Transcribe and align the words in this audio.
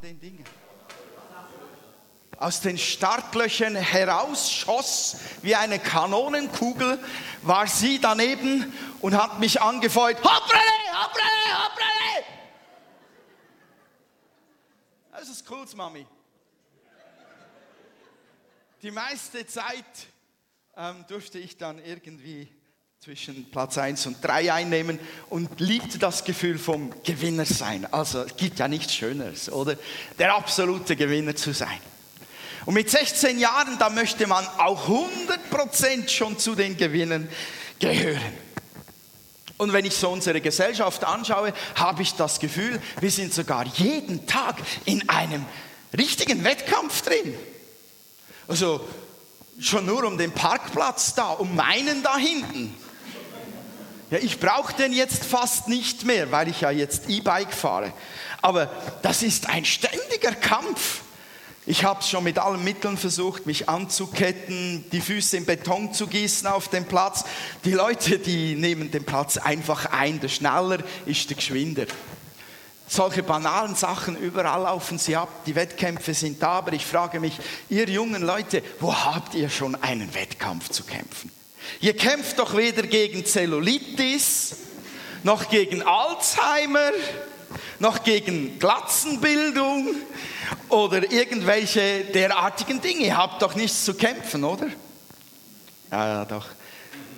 den 0.00 0.18
Dingen. 0.18 0.44
Aus 2.38 2.60
den 2.60 2.78
Startlöchern 2.78 3.76
herausschoss 3.76 5.16
wie 5.42 5.54
eine 5.54 5.78
Kanonenkugel, 5.78 6.98
war 7.42 7.66
sie 7.66 8.00
daneben 8.00 8.72
und 9.00 9.14
hat 9.14 9.40
mich 9.40 9.60
angefeuert. 9.60 10.18
Hoprele, 10.18 10.62
hoprele, 11.04 11.64
hoprele! 11.64 12.24
Das 15.12 15.28
ist 15.28 15.50
cool, 15.50 15.66
Mami. 15.76 16.06
Die 18.80 18.90
meiste 18.90 19.46
Zeit 19.46 19.84
ähm, 20.76 21.04
durfte 21.08 21.38
ich 21.38 21.58
dann 21.58 21.78
irgendwie 21.78 22.48
zwischen 23.02 23.50
Platz 23.50 23.78
1 23.78 24.04
und 24.08 24.22
3 24.22 24.52
einnehmen 24.52 24.98
und 25.30 25.58
liebte 25.58 25.98
das 25.98 26.22
Gefühl 26.22 26.58
vom 26.58 26.92
Gewinner 27.02 27.46
sein. 27.46 27.90
Also 27.90 28.24
es 28.24 28.36
gibt 28.36 28.58
ja 28.58 28.68
nichts 28.68 28.94
Schöneres, 28.94 29.50
oder? 29.50 29.76
Der 30.18 30.34
absolute 30.34 30.96
Gewinner 30.96 31.34
zu 31.34 31.54
sein. 31.54 31.78
Und 32.66 32.74
mit 32.74 32.90
16 32.90 33.38
Jahren, 33.38 33.78
da 33.78 33.88
möchte 33.88 34.26
man 34.26 34.46
auch 34.58 34.86
100% 34.86 36.10
schon 36.10 36.38
zu 36.38 36.54
den 36.54 36.76
Gewinnern 36.76 37.26
gehören. 37.78 38.34
Und 39.56 39.72
wenn 39.72 39.86
ich 39.86 39.94
so 39.94 40.10
unsere 40.10 40.42
Gesellschaft 40.42 41.02
anschaue, 41.02 41.54
habe 41.76 42.02
ich 42.02 42.12
das 42.16 42.38
Gefühl, 42.38 42.82
wir 43.00 43.10
sind 43.10 43.32
sogar 43.32 43.64
jeden 43.64 44.26
Tag 44.26 44.56
in 44.84 45.08
einem 45.08 45.46
richtigen 45.96 46.44
Wettkampf 46.44 47.00
drin. 47.00 47.34
Also 48.46 48.86
schon 49.58 49.86
nur 49.86 50.04
um 50.04 50.18
den 50.18 50.32
Parkplatz 50.32 51.14
da, 51.14 51.30
um 51.30 51.56
meinen 51.56 52.02
da 52.02 52.18
hinten. 52.18 52.74
Ja, 54.10 54.18
ich 54.18 54.40
brauche 54.40 54.72
den 54.74 54.92
jetzt 54.92 55.24
fast 55.24 55.68
nicht 55.68 56.04
mehr, 56.04 56.32
weil 56.32 56.48
ich 56.48 56.62
ja 56.62 56.70
jetzt 56.70 57.08
E-Bike 57.08 57.52
fahre. 57.52 57.92
Aber 58.42 58.66
das 59.02 59.22
ist 59.22 59.48
ein 59.48 59.64
ständiger 59.64 60.32
Kampf. 60.32 61.02
Ich 61.66 61.84
habe 61.84 62.02
schon 62.02 62.24
mit 62.24 62.38
allen 62.38 62.64
Mitteln 62.64 62.96
versucht, 62.96 63.46
mich 63.46 63.68
anzuketten, 63.68 64.84
die 64.90 65.00
Füße 65.00 65.36
in 65.36 65.44
Beton 65.44 65.92
zu 65.92 66.08
gießen 66.08 66.48
auf 66.48 66.68
dem 66.68 66.86
Platz. 66.86 67.24
Die 67.64 67.72
Leute, 67.72 68.18
die 68.18 68.56
nehmen 68.56 68.90
den 68.90 69.04
Platz 69.04 69.36
einfach 69.36 69.86
ein. 69.86 70.18
Der 70.18 70.28
schneller 70.28 70.78
ist 71.06 71.28
der 71.30 71.36
geschwinder. 71.36 71.84
Solche 72.88 73.22
banalen 73.22 73.76
Sachen, 73.76 74.16
überall 74.16 74.62
laufen 74.62 74.98
sie 74.98 75.14
ab. 75.14 75.28
Die 75.46 75.54
Wettkämpfe 75.54 76.12
sind 76.12 76.42
da, 76.42 76.54
aber 76.54 76.72
ich 76.72 76.84
frage 76.84 77.20
mich, 77.20 77.38
ihr 77.68 77.88
jungen 77.88 78.22
Leute, 78.22 78.64
wo 78.80 78.92
habt 78.92 79.36
ihr 79.36 79.48
schon 79.48 79.76
einen 79.76 80.12
Wettkampf 80.12 80.70
zu 80.70 80.82
kämpfen? 80.82 81.30
Ihr 81.80 81.96
kämpft 81.96 82.38
doch 82.38 82.56
weder 82.56 82.82
gegen 82.82 83.24
Zellulitis, 83.24 84.56
noch 85.22 85.48
gegen 85.48 85.82
Alzheimer, 85.82 86.90
noch 87.78 88.02
gegen 88.04 88.58
Glatzenbildung 88.58 89.94
oder 90.68 91.10
irgendwelche 91.10 92.04
derartigen 92.12 92.80
Dinge. 92.80 93.06
Ihr 93.06 93.16
habt 93.16 93.42
doch 93.42 93.54
nichts 93.54 93.84
zu 93.84 93.94
kämpfen, 93.94 94.44
oder? 94.44 94.66
Ja, 95.90 96.08
ja, 96.08 96.24
doch. 96.24 96.46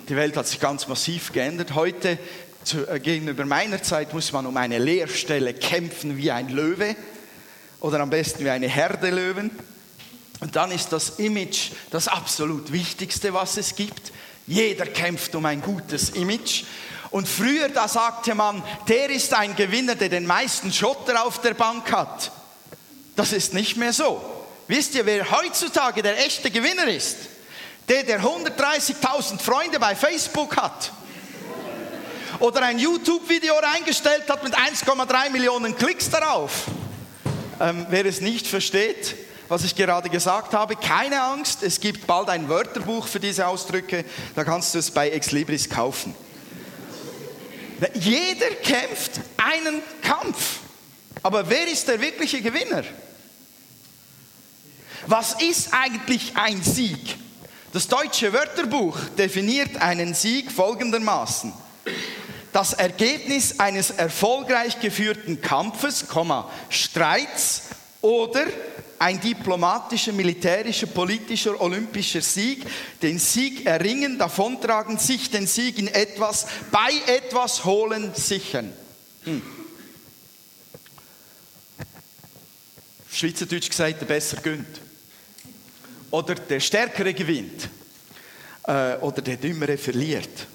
Die 0.09 0.15
Welt 0.15 0.35
hat 0.35 0.47
sich 0.47 0.59
ganz 0.59 0.87
massiv 0.87 1.31
geändert. 1.31 1.75
Heute 1.75 2.17
zu, 2.63 2.87
äh, 2.87 2.99
gegenüber 2.99 3.45
meiner 3.45 3.81
Zeit 3.83 4.13
muss 4.13 4.31
man 4.31 4.45
um 4.45 4.57
eine 4.57 4.79
Lehrstelle 4.79 5.53
kämpfen 5.53 6.17
wie 6.17 6.31
ein 6.31 6.49
Löwe 6.49 6.95
oder 7.79 7.99
am 7.99 8.09
besten 8.09 8.43
wie 8.43 8.49
eine 8.49 8.67
Herde 8.67 9.09
Löwen. 9.11 9.51
Und 10.39 10.55
dann 10.55 10.71
ist 10.71 10.91
das 10.91 11.19
Image 11.19 11.71
das 11.91 12.07
absolut 12.07 12.71
Wichtigste, 12.71 13.33
was 13.33 13.57
es 13.57 13.75
gibt. 13.75 14.11
Jeder 14.47 14.85
kämpft 14.85 15.35
um 15.35 15.45
ein 15.45 15.61
gutes 15.61 16.09
Image. 16.11 16.63
Und 17.11 17.27
früher, 17.27 17.69
da 17.69 17.87
sagte 17.87 18.33
man, 18.33 18.63
der 18.87 19.09
ist 19.09 19.33
ein 19.33 19.55
Gewinner, 19.55 19.95
der 19.95 20.09
den 20.09 20.25
meisten 20.25 20.73
Schotter 20.73 21.25
auf 21.25 21.41
der 21.41 21.53
Bank 21.53 21.91
hat. 21.91 22.31
Das 23.15 23.31
ist 23.31 23.53
nicht 23.53 23.77
mehr 23.77 23.93
so. 23.93 24.23
Wisst 24.67 24.95
ihr, 24.95 25.05
wer 25.05 25.29
heutzutage 25.29 26.01
der 26.01 26.25
echte 26.25 26.49
Gewinner 26.49 26.87
ist? 26.87 27.17
Der, 27.87 28.03
der 28.03 28.21
130.000 28.21 29.39
Freunde 29.39 29.79
bei 29.79 29.95
Facebook 29.95 30.57
hat. 30.57 30.91
Oder 32.39 32.63
ein 32.63 32.79
YouTube-Video 32.79 33.53
reingestellt 33.55 34.27
hat 34.29 34.43
mit 34.43 34.55
1,3 34.55 35.29
Millionen 35.29 35.77
Klicks 35.77 36.09
darauf. 36.09 36.65
Ähm, 37.59 37.85
wer 37.89 38.05
es 38.05 38.21
nicht 38.21 38.47
versteht, 38.47 39.15
was 39.53 39.63
ich 39.63 39.75
gerade 39.75 40.09
gesagt 40.09 40.55
habe. 40.55 40.75
Keine 40.75 41.21
Angst, 41.21 41.61
es 41.61 41.79
gibt 41.79 42.07
bald 42.07 42.27
ein 42.27 42.49
Wörterbuch 42.49 43.05
für 43.05 43.19
diese 43.19 43.45
Ausdrücke, 43.45 44.03
da 44.35 44.43
kannst 44.43 44.73
du 44.73 44.79
es 44.79 44.89
bei 44.89 45.11
Exlibris 45.11 45.69
kaufen. 45.69 46.15
Jeder 47.93 48.49
kämpft 48.63 49.11
einen 49.37 49.81
Kampf. 50.01 50.57
Aber 51.21 51.47
wer 51.47 51.67
ist 51.67 51.87
der 51.87 52.01
wirkliche 52.01 52.41
Gewinner? 52.41 52.83
Was 55.05 55.39
ist 55.39 55.71
eigentlich 55.71 56.35
ein 56.35 56.63
Sieg? 56.63 57.17
Das 57.73 57.87
deutsche 57.87 58.33
Wörterbuch 58.33 58.97
definiert 59.19 59.77
einen 59.77 60.15
Sieg 60.15 60.51
folgendermaßen. 60.51 61.53
Das 62.51 62.73
Ergebnis 62.73 63.59
eines 63.59 63.91
erfolgreich 63.91 64.79
geführten 64.79 65.41
Kampfes, 65.41 66.05
Streits 66.69 67.63
oder 68.03 68.45
ein 68.99 69.19
diplomatischer, 69.19 70.11
militärischer, 70.11 70.87
politischer, 70.87 71.59
olympischer 71.59 72.21
Sieg, 72.21 72.65
den 73.01 73.17
Sieg 73.17 73.65
erringen, 73.65 74.17
davontragen, 74.17 74.97
sich 74.97 75.31
den 75.31 75.47
Sieg 75.47 75.79
in 75.79 75.87
etwas, 75.87 76.45
bei 76.69 76.91
etwas 77.07 77.63
holen, 77.63 78.13
sichern. 78.13 78.73
Hm. 79.23 79.41
Schweizerdeutsch 83.09 83.69
gesagt, 83.69 84.01
der 84.01 84.05
besser 84.05 84.37
gönnt. 84.41 84.81
Oder 86.11 86.35
der 86.35 86.59
Stärkere 86.59 87.13
gewinnt. 87.13 87.69
Äh, 88.63 88.97
oder 88.97 89.21
der 89.21 89.37
Dümmere 89.37 89.77
verliert. 89.77 90.47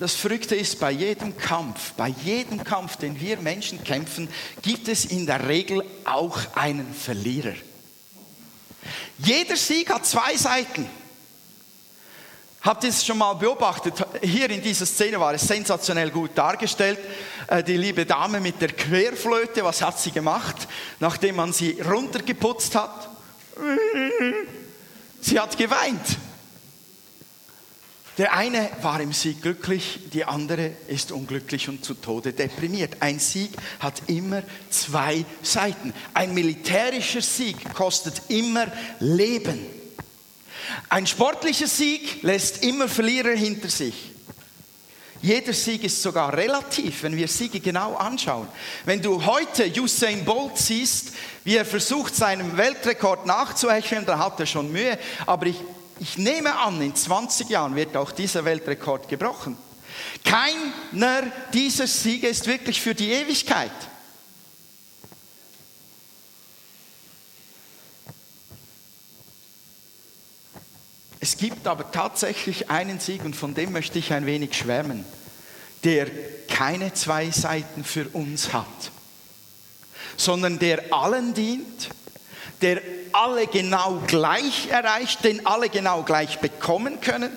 Das 0.00 0.14
Verrückte 0.14 0.56
ist, 0.56 0.80
bei 0.80 0.92
jedem 0.92 1.36
Kampf, 1.36 1.92
bei 1.92 2.08
jedem 2.08 2.64
Kampf, 2.64 2.96
den 2.96 3.20
wir 3.20 3.36
Menschen 3.36 3.84
kämpfen, 3.84 4.30
gibt 4.62 4.88
es 4.88 5.04
in 5.04 5.26
der 5.26 5.46
Regel 5.46 5.84
auch 6.04 6.38
einen 6.54 6.94
Verlierer. 6.94 7.52
Jeder 9.18 9.56
Sieg 9.56 9.92
hat 9.92 10.06
zwei 10.06 10.34
Seiten. 10.38 10.88
Habt 12.62 12.84
ihr 12.84 12.88
es 12.88 13.04
schon 13.04 13.18
mal 13.18 13.34
beobachtet? 13.34 13.92
Hier 14.22 14.48
in 14.48 14.62
dieser 14.62 14.86
Szene 14.86 15.20
war 15.20 15.34
es 15.34 15.46
sensationell 15.46 16.10
gut 16.10 16.30
dargestellt. 16.34 16.98
Äh, 17.46 17.62
die 17.62 17.76
liebe 17.76 18.06
Dame 18.06 18.40
mit 18.40 18.58
der 18.62 18.72
Querflöte, 18.72 19.62
was 19.64 19.82
hat 19.82 20.00
sie 20.00 20.12
gemacht, 20.12 20.66
nachdem 20.98 21.36
man 21.36 21.52
sie 21.52 21.78
runtergeputzt 21.78 22.74
hat? 22.74 23.10
Sie 25.20 25.38
hat 25.38 25.58
geweint. 25.58 26.16
Der 28.20 28.34
eine 28.34 28.68
war 28.82 29.00
im 29.00 29.14
Sieg 29.14 29.40
glücklich, 29.40 29.98
die 30.12 30.26
andere 30.26 30.72
ist 30.88 31.10
unglücklich 31.10 31.70
und 31.70 31.82
zu 31.82 31.94
Tode 31.94 32.34
deprimiert. 32.34 32.98
Ein 33.00 33.18
Sieg 33.18 33.50
hat 33.78 34.02
immer 34.08 34.42
zwei 34.68 35.24
Seiten. 35.40 35.94
Ein 36.12 36.34
militärischer 36.34 37.22
Sieg 37.22 37.72
kostet 37.72 38.20
immer 38.28 38.66
Leben. 38.98 39.64
Ein 40.90 41.06
sportlicher 41.06 41.66
Sieg 41.66 42.22
lässt 42.22 42.62
immer 42.62 42.88
Verlierer 42.88 43.34
hinter 43.34 43.70
sich. 43.70 44.12
Jeder 45.22 45.54
Sieg 45.54 45.82
ist 45.84 46.02
sogar 46.02 46.36
relativ, 46.36 47.04
wenn 47.04 47.16
wir 47.16 47.26
Siege 47.26 47.60
genau 47.60 47.94
anschauen. 47.94 48.48
Wenn 48.84 49.00
du 49.00 49.24
heute 49.24 49.72
Usain 49.80 50.26
Bolt 50.26 50.58
siehst, 50.58 51.12
wie 51.44 51.56
er 51.56 51.64
versucht, 51.64 52.14
seinem 52.14 52.58
Weltrekord 52.58 53.24
nachzuhecheln, 53.24 54.04
dann 54.04 54.18
hat 54.18 54.38
er 54.40 54.46
schon 54.46 54.70
Mühe. 54.70 54.98
Aber 55.24 55.46
ich 55.46 55.56
ich 56.00 56.16
nehme 56.16 56.58
an, 56.58 56.80
in 56.80 56.94
20 56.94 57.50
Jahren 57.50 57.76
wird 57.76 57.94
auch 57.94 58.10
dieser 58.10 58.44
Weltrekord 58.46 59.06
gebrochen. 59.08 59.56
Keiner 60.24 61.30
dieser 61.52 61.86
Siege 61.86 62.26
ist 62.26 62.46
wirklich 62.46 62.80
für 62.80 62.94
die 62.94 63.12
Ewigkeit. 63.12 63.70
Es 71.22 71.36
gibt 71.36 71.66
aber 71.66 71.92
tatsächlich 71.92 72.70
einen 72.70 72.98
Sieg 72.98 73.22
und 73.22 73.36
von 73.36 73.52
dem 73.54 73.72
möchte 73.72 73.98
ich 73.98 74.14
ein 74.14 74.24
wenig 74.24 74.56
schwärmen, 74.56 75.04
der 75.84 76.06
keine 76.46 76.94
zwei 76.94 77.30
Seiten 77.30 77.84
für 77.84 78.08
uns 78.08 78.54
hat, 78.54 78.90
sondern 80.16 80.58
der 80.58 80.94
allen 80.94 81.34
dient, 81.34 81.90
der 82.62 82.80
alle 83.12 83.46
genau 83.46 84.02
gleich 84.06 84.68
erreicht, 84.68 85.24
den 85.24 85.46
alle 85.46 85.68
genau 85.68 86.02
gleich 86.02 86.38
bekommen 86.38 87.00
können 87.00 87.30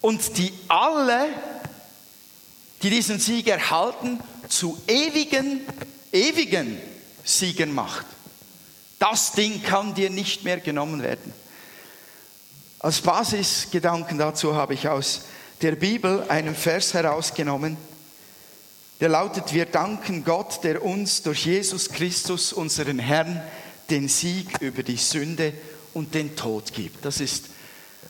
und 0.00 0.38
die 0.38 0.52
alle, 0.68 1.28
die 2.82 2.90
diesen 2.90 3.18
Sieg 3.18 3.48
erhalten, 3.48 4.20
zu 4.48 4.80
ewigen, 4.86 5.60
ewigen 6.12 6.80
Siegen 7.24 7.74
macht. 7.74 8.06
Das 8.98 9.32
Ding 9.32 9.62
kann 9.62 9.94
dir 9.94 10.10
nicht 10.10 10.44
mehr 10.44 10.58
genommen 10.58 11.02
werden. 11.02 11.32
Als 12.78 13.00
Basisgedanken 13.00 14.18
dazu 14.18 14.54
habe 14.54 14.74
ich 14.74 14.88
aus 14.88 15.22
der 15.62 15.72
Bibel 15.72 16.24
einen 16.28 16.54
Vers 16.54 16.94
herausgenommen. 16.94 17.76
Der 19.00 19.08
lautet, 19.08 19.52
wir 19.52 19.66
danken 19.66 20.24
Gott, 20.24 20.62
der 20.62 20.82
uns 20.82 21.22
durch 21.22 21.44
Jesus 21.46 21.90
Christus, 21.90 22.52
unseren 22.52 22.98
Herrn, 22.98 23.42
den 23.90 24.08
Sieg 24.08 24.60
über 24.60 24.82
die 24.82 24.96
Sünde 24.96 25.52
und 25.94 26.14
den 26.14 26.36
Tod 26.36 26.72
gibt. 26.72 27.04
Das 27.04 27.20
ist 27.20 27.46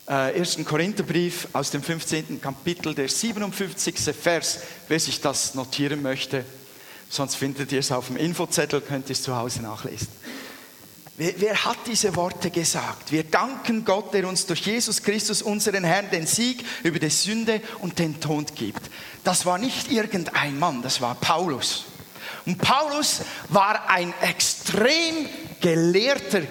äh, 0.06 0.38
1. 0.38 0.58
Korintherbrief 0.64 1.48
aus 1.52 1.70
dem 1.70 1.82
15. 1.82 2.40
Kapitel, 2.40 2.94
der 2.94 3.08
57. 3.08 3.94
Vers, 4.14 4.60
wer 4.88 5.00
sich 5.00 5.20
das 5.20 5.54
notieren 5.54 6.02
möchte. 6.02 6.44
Sonst 7.08 7.36
findet 7.36 7.72
ihr 7.72 7.80
es 7.80 7.92
auf 7.92 8.08
dem 8.08 8.16
Infozettel, 8.16 8.80
könnt 8.80 9.08
ihr 9.08 9.12
es 9.12 9.22
zu 9.22 9.36
Hause 9.36 9.62
nachlesen. 9.62 10.08
Wer, 11.18 11.32
wer, 11.38 11.64
hat 11.64 11.78
diese 11.86 12.14
Worte 12.14 12.50
gesagt? 12.50 13.10
Wir 13.10 13.24
danken 13.24 13.84
Gott, 13.84 14.12
der 14.12 14.28
uns 14.28 14.44
durch 14.44 14.66
Jesus 14.66 15.02
Christus, 15.02 15.40
unseren 15.40 15.84
Herrn, 15.84 16.10
den 16.10 16.26
Sieg 16.26 16.62
über 16.82 16.98
die 16.98 17.08
Sünde 17.08 17.62
und 17.80 17.98
den 17.98 18.20
Tod 18.20 18.54
gibt. 18.54 18.82
Das 19.24 19.46
war 19.46 19.56
nicht 19.56 19.90
irgendein 19.90 20.58
Mann, 20.58 20.82
das 20.82 21.00
war 21.00 21.14
Paulus. 21.14 21.86
Und 22.46 22.58
Paulus 22.58 23.22
war 23.48 23.90
ein 23.90 24.14
extrem 24.22 25.28
gelehrter, 25.60 26.42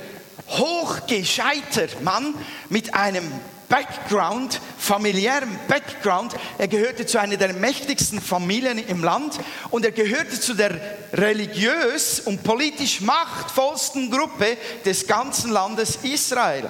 hochgescheiter 0.50 1.88
Mann 2.02 2.36
mit 2.70 2.94
einem 2.94 3.32
Background, 3.70 4.60
familiärem 4.78 5.58
Background. 5.68 6.36
Er 6.58 6.68
gehörte 6.68 7.06
zu 7.06 7.20
einer 7.20 7.38
der 7.38 7.54
mächtigsten 7.54 8.22
Familien 8.22 8.78
im 8.78 9.04
Land 9.04 9.40
und 9.72 9.86
er 9.86 9.92
gehörte 9.92 10.40
zu 10.40 10.54
der 10.54 10.80
religiös 11.14 12.20
und 12.20 12.44
politisch 12.44 13.02
machtvollsten 13.02 14.12
Gruppe 14.12 14.58
des 14.84 15.08
ganzen 15.08 15.52
Landes 15.52 15.98
Israel 16.04 16.70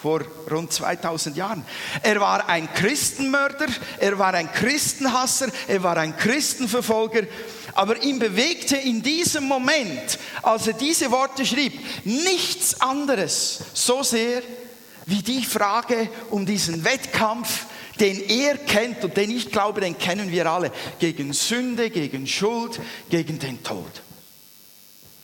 vor 0.00 0.22
rund 0.50 0.72
2000 0.72 1.36
Jahren. 1.36 1.64
Er 2.02 2.20
war 2.20 2.48
ein 2.48 2.72
Christenmörder, 2.74 3.66
er 3.98 4.18
war 4.18 4.34
ein 4.34 4.52
Christenhasser, 4.52 5.48
er 5.66 5.82
war 5.82 5.96
ein 5.96 6.16
Christenverfolger, 6.16 7.22
aber 7.76 8.02
ihn 8.02 8.18
bewegte 8.18 8.76
in 8.76 9.02
diesem 9.02 9.44
Moment, 9.44 10.18
als 10.42 10.66
er 10.66 10.72
diese 10.72 11.10
Worte 11.10 11.44
schrieb, 11.44 11.78
nichts 12.04 12.80
anderes 12.80 13.60
so 13.74 14.02
sehr 14.02 14.42
wie 15.06 15.22
die 15.22 15.44
Frage 15.44 16.08
um 16.30 16.46
diesen 16.46 16.84
Wettkampf, 16.84 17.66
den 18.00 18.28
er 18.28 18.56
kennt 18.58 19.04
und 19.04 19.16
den 19.16 19.30
ich 19.30 19.50
glaube, 19.50 19.80
den 19.80 19.96
kennen 19.96 20.30
wir 20.30 20.50
alle, 20.50 20.72
gegen 20.98 21.32
Sünde, 21.32 21.90
gegen 21.90 22.26
Schuld, 22.26 22.80
gegen 23.08 23.38
den 23.38 23.62
Tod. 23.62 24.02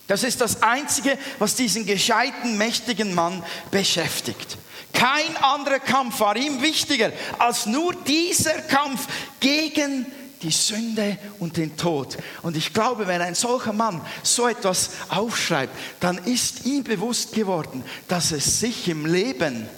Das 0.06 0.22
ist 0.22 0.40
das 0.40 0.62
Einzige, 0.62 1.18
was 1.38 1.54
diesen 1.54 1.86
gescheiten, 1.86 2.58
mächtigen 2.58 3.14
Mann 3.14 3.42
beschäftigt. 3.70 4.58
Kein 4.92 5.36
anderer 5.38 5.80
Kampf 5.80 6.20
war 6.20 6.36
ihm 6.36 6.60
wichtiger 6.60 7.12
als 7.38 7.66
nur 7.66 7.94
dieser 7.94 8.60
Kampf 8.62 9.06
gegen 9.40 10.06
die 10.42 10.50
Sünde 10.50 11.18
und 11.38 11.56
den 11.56 11.76
Tod. 11.76 12.18
Und 12.42 12.56
ich 12.56 12.72
glaube, 12.72 13.06
wenn 13.06 13.22
ein 13.22 13.34
solcher 13.34 13.72
Mann 13.72 14.00
so 14.22 14.48
etwas 14.48 14.90
aufschreibt, 15.08 15.74
dann 16.00 16.18
ist 16.18 16.66
ihm 16.66 16.84
bewusst 16.84 17.32
geworden, 17.32 17.84
dass 18.08 18.32
es 18.32 18.60
sich 18.60 18.88
im 18.88 19.06
Leben 19.06 19.68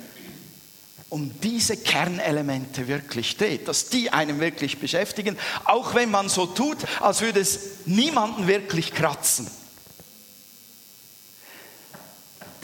um 1.11 1.31
diese 1.41 1.77
Kernelemente 1.77 2.89
wirklich 2.89 3.37
dreht, 3.37 3.69
dass 3.69 3.89
die 3.89 4.11
einen 4.11 4.41
wirklich 4.41 4.81
beschäftigen, 4.81 5.39
auch 5.65 5.95
wenn 5.95 6.11
man 6.11 6.29
so 6.29 6.47
tut, 6.47 6.79
als 7.01 7.21
würde 7.21 7.39
es 7.39 7.61
niemanden 7.87 8.49
wirklich 8.49 8.93
kratzen. 8.93 9.49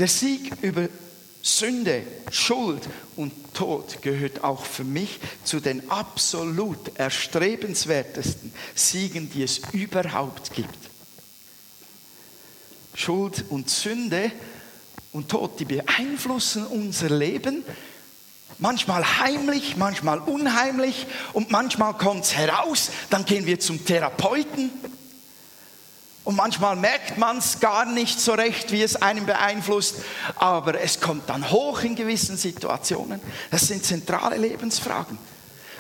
Der 0.00 0.08
Sieg 0.08 0.53
über 0.62 0.88
Sünde, 1.42 2.02
Schuld 2.31 2.88
und 3.16 3.32
Tod 3.54 4.02
gehört 4.02 4.44
auch 4.44 4.64
für 4.64 4.84
mich 4.84 5.20
zu 5.44 5.60
den 5.60 5.90
absolut 5.90 6.98
erstrebenswertesten 6.98 8.52
Siegen, 8.75 9.31
die 9.31 9.42
es 9.42 9.60
überhaupt 9.72 10.52
gibt. 10.52 10.78
Schuld 12.94 13.44
und 13.48 13.70
Sünde 13.70 14.31
und 15.12 15.28
Tod, 15.28 15.58
die 15.58 15.64
beeinflussen 15.64 16.66
unser 16.66 17.08
Leben, 17.08 17.64
manchmal 18.58 19.20
heimlich, 19.20 19.76
manchmal 19.76 20.19
unheimlich 20.19 21.06
und 21.32 21.50
manchmal 21.50 21.94
kommt 21.96 22.25
es 22.25 22.36
heraus, 22.36 22.90
dann 23.08 23.25
gehen 23.25 23.46
wir 23.46 23.58
zum 23.58 23.84
Therapeuten 23.84 24.70
und 26.31 26.37
manchmal 26.37 26.77
merkt 26.77 27.19
man 27.19 27.38
es 27.38 27.59
gar 27.59 27.85
nicht 27.85 28.21
so 28.21 28.35
recht, 28.35 28.71
wie 28.71 28.85
es 28.85 28.94
einen 28.94 29.27
beeinflusst, 29.27 29.97
aber 30.37 30.81
es 30.81 31.00
kommt 31.00 31.29
dann 31.29 31.50
hoch 31.50 31.82
in 31.82 31.97
gewissen 31.97 32.37
Situationen. 32.37 33.21
Das 33.50 33.62
sind 33.62 33.85
zentrale 33.85 34.37
Lebensfragen. 34.37 35.19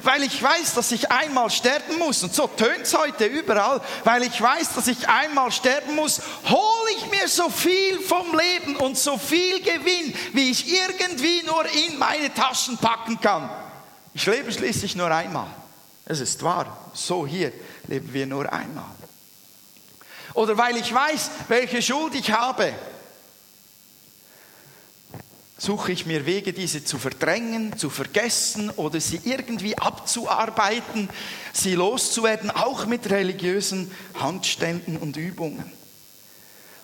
Weil 0.02 0.24
ich 0.24 0.42
weiß, 0.42 0.74
dass 0.74 0.90
ich 0.90 1.08
einmal 1.12 1.50
sterben 1.50 2.00
muss, 2.00 2.24
und 2.24 2.34
so 2.34 2.48
tönt 2.48 2.82
es 2.82 2.98
heute 2.98 3.26
überall, 3.26 3.80
weil 4.02 4.24
ich 4.24 4.42
weiß, 4.42 4.74
dass 4.74 4.88
ich 4.88 5.08
einmal 5.08 5.52
sterben 5.52 5.94
muss, 5.94 6.20
hole 6.48 6.90
ich 6.96 7.08
mir 7.12 7.28
so 7.28 7.48
viel 7.48 8.00
vom 8.00 8.36
Leben 8.36 8.74
und 8.74 8.98
so 8.98 9.18
viel 9.18 9.60
Gewinn, 9.60 10.12
wie 10.32 10.50
ich 10.50 10.66
irgendwie 10.66 11.44
nur 11.46 11.64
in 11.86 11.96
meine 11.96 12.34
Taschen 12.34 12.76
packen 12.76 13.20
kann. 13.20 13.48
Ich 14.14 14.26
lebe 14.26 14.50
schließlich 14.50 14.96
nur 14.96 15.12
einmal. 15.12 15.46
Es 16.06 16.18
ist 16.18 16.42
wahr, 16.42 16.90
so 16.92 17.24
hier 17.24 17.52
leben 17.86 18.12
wir 18.12 18.26
nur 18.26 18.52
einmal. 18.52 18.99
Oder 20.34 20.56
weil 20.58 20.76
ich 20.76 20.92
weiß, 20.92 21.30
welche 21.48 21.82
Schuld 21.82 22.14
ich 22.14 22.32
habe, 22.32 22.72
suche 25.60 25.92
ich 25.92 26.06
mir 26.06 26.24
Wege, 26.24 26.52
diese 26.52 26.84
zu 26.84 26.98
verdrängen, 26.98 27.76
zu 27.76 27.90
vergessen 27.90 28.70
oder 28.70 29.00
sie 29.00 29.20
irgendwie 29.24 29.76
abzuarbeiten, 29.76 31.10
sie 31.52 31.74
loszuwerden, 31.74 32.50
auch 32.50 32.86
mit 32.86 33.10
religiösen 33.10 33.90
Handständen 34.14 34.96
und 34.96 35.16
Übungen. 35.16 35.70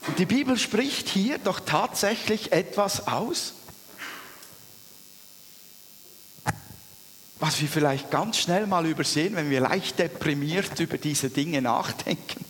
Und 0.06 0.18
die 0.18 0.26
Bibel 0.26 0.58
spricht 0.58 1.08
hier 1.08 1.38
doch 1.38 1.60
tatsächlich 1.60 2.52
etwas 2.52 3.08
aus, 3.08 3.54
was 7.38 7.60
wir 7.60 7.68
vielleicht 7.68 8.10
ganz 8.10 8.38
schnell 8.38 8.66
mal 8.66 8.86
übersehen, 8.86 9.36
wenn 9.36 9.50
wir 9.50 9.60
leicht 9.60 9.98
deprimiert 9.98 10.78
über 10.80 10.98
diese 10.98 11.30
Dinge 11.30 11.60
nachdenken. 11.62 12.45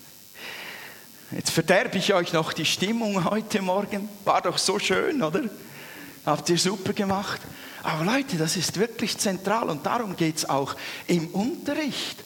Jetzt 1.32 1.50
verderbe 1.50 1.99
ich 1.99 2.14
euch 2.14 2.32
noch 2.32 2.52
die 2.52 2.64
Stimmung 2.64 3.25
heute 3.28 3.61
Morgen. 3.61 4.08
War 4.25 4.43
doch 4.43 4.58
so 4.58 4.78
schön, 4.78 5.23
oder? 5.23 5.43
Habt 6.25 6.49
ihr 6.50 6.58
super 6.58 6.93
gemacht. 6.93 7.40
Aber 7.82 8.05
Leute, 8.05 8.37
das 8.37 8.56
ist 8.56 8.78
wirklich 8.78 9.19
zentral 9.19 9.69
und 9.69 9.84
darum 9.84 10.14
geht 10.14 10.37
es 10.37 10.49
auch 10.49 10.76
im 11.08 11.28
Unterricht. 11.28 12.23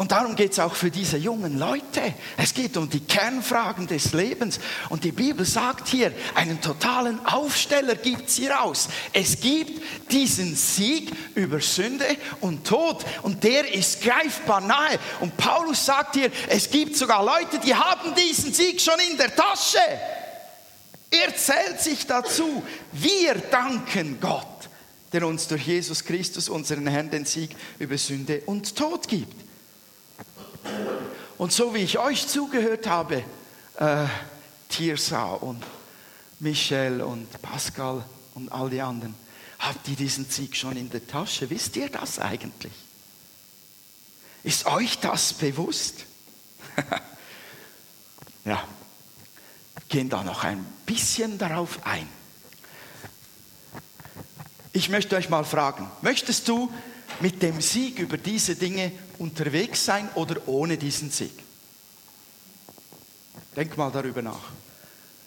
Und 0.00 0.12
darum 0.12 0.34
geht 0.34 0.52
es 0.52 0.58
auch 0.58 0.74
für 0.74 0.90
diese 0.90 1.18
jungen 1.18 1.58
Leute. 1.58 2.14
Es 2.38 2.54
geht 2.54 2.78
um 2.78 2.88
die 2.88 3.00
Kernfragen 3.00 3.86
des 3.86 4.14
Lebens. 4.14 4.58
Und 4.88 5.04
die 5.04 5.12
Bibel 5.12 5.44
sagt 5.44 5.88
hier, 5.88 6.10
einen 6.34 6.58
totalen 6.58 7.20
Aufsteller 7.26 7.96
gibt 7.96 8.30
es 8.30 8.36
hier 8.36 8.62
aus. 8.62 8.88
Es 9.12 9.38
gibt 9.38 9.82
diesen 10.10 10.56
Sieg 10.56 11.12
über 11.34 11.60
Sünde 11.60 12.06
und 12.40 12.66
Tod. 12.66 13.04
Und 13.20 13.44
der 13.44 13.74
ist 13.74 14.00
greifbar 14.00 14.62
nahe. 14.62 14.98
Und 15.20 15.36
Paulus 15.36 15.84
sagt 15.84 16.14
hier, 16.14 16.30
es 16.48 16.70
gibt 16.70 16.96
sogar 16.96 17.22
Leute, 17.22 17.58
die 17.58 17.74
haben 17.74 18.14
diesen 18.14 18.54
Sieg 18.54 18.80
schon 18.80 18.98
in 19.10 19.18
der 19.18 19.36
Tasche. 19.36 19.80
Er 21.10 21.36
zählt 21.36 21.78
sich 21.78 22.06
dazu. 22.06 22.62
Wir 22.92 23.34
danken 23.34 24.16
Gott, 24.18 24.70
der 25.12 25.26
uns 25.26 25.46
durch 25.46 25.66
Jesus 25.66 26.02
Christus, 26.02 26.48
unseren 26.48 26.86
Herrn, 26.86 27.10
den 27.10 27.26
Sieg 27.26 27.50
über 27.78 27.98
Sünde 27.98 28.40
und 28.46 28.74
Tod 28.74 29.06
gibt. 29.06 29.49
Und 31.40 31.54
so 31.54 31.72
wie 31.72 31.78
ich 31.78 31.98
euch 31.98 32.28
zugehört 32.28 32.86
habe, 32.86 33.24
äh, 33.76 34.06
Tirsa 34.68 35.24
und 35.24 35.64
Michel 36.38 37.00
und 37.00 37.30
Pascal 37.40 38.04
und 38.34 38.52
all 38.52 38.68
die 38.68 38.82
anderen, 38.82 39.14
habt 39.58 39.88
ihr 39.88 39.96
diesen 39.96 40.26
Sieg 40.28 40.54
schon 40.54 40.76
in 40.76 40.90
der 40.90 41.06
Tasche? 41.06 41.48
Wisst 41.48 41.76
ihr 41.76 41.88
das 41.88 42.18
eigentlich? 42.18 42.74
Ist 44.42 44.66
euch 44.66 44.98
das 44.98 45.32
bewusst? 45.32 46.04
ja, 48.44 48.62
gehen 49.88 50.10
da 50.10 50.22
noch 50.22 50.44
ein 50.44 50.62
bisschen 50.84 51.38
darauf 51.38 51.86
ein. 51.86 52.06
Ich 54.74 54.90
möchte 54.90 55.16
euch 55.16 55.30
mal 55.30 55.44
fragen, 55.44 55.90
möchtest 56.02 56.48
du 56.48 56.70
mit 57.20 57.40
dem 57.40 57.62
Sieg 57.62 57.98
über 57.98 58.18
diese 58.18 58.56
Dinge 58.56 58.92
unterwegs 59.20 59.84
sein 59.84 60.08
oder 60.14 60.36
ohne 60.46 60.76
diesen 60.76 61.10
Sieg? 61.10 61.32
Denk 63.54 63.76
mal 63.76 63.92
darüber 63.92 64.22
nach. 64.22 64.50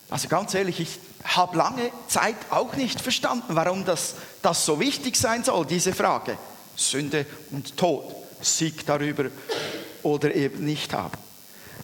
Also 0.10 0.28
ganz 0.28 0.54
ehrlich, 0.54 0.80
ich 0.80 1.00
habe 1.24 1.58
lange 1.58 1.92
Zeit 2.08 2.36
auch 2.50 2.76
nicht 2.76 3.00
verstanden, 3.00 3.56
warum 3.56 3.86
das, 3.86 4.16
das 4.42 4.66
so 4.66 4.80
wichtig 4.80 5.16
sein 5.16 5.44
soll, 5.44 5.66
diese 5.66 5.94
Frage. 5.94 6.38
Sünde 6.76 7.26
und 7.52 7.78
Tod, 7.78 8.04
Sieg 8.42 8.86
darüber 8.86 9.26
oder 10.02 10.34
eben 10.34 10.66
nicht 10.66 10.94
haben. 10.94 11.18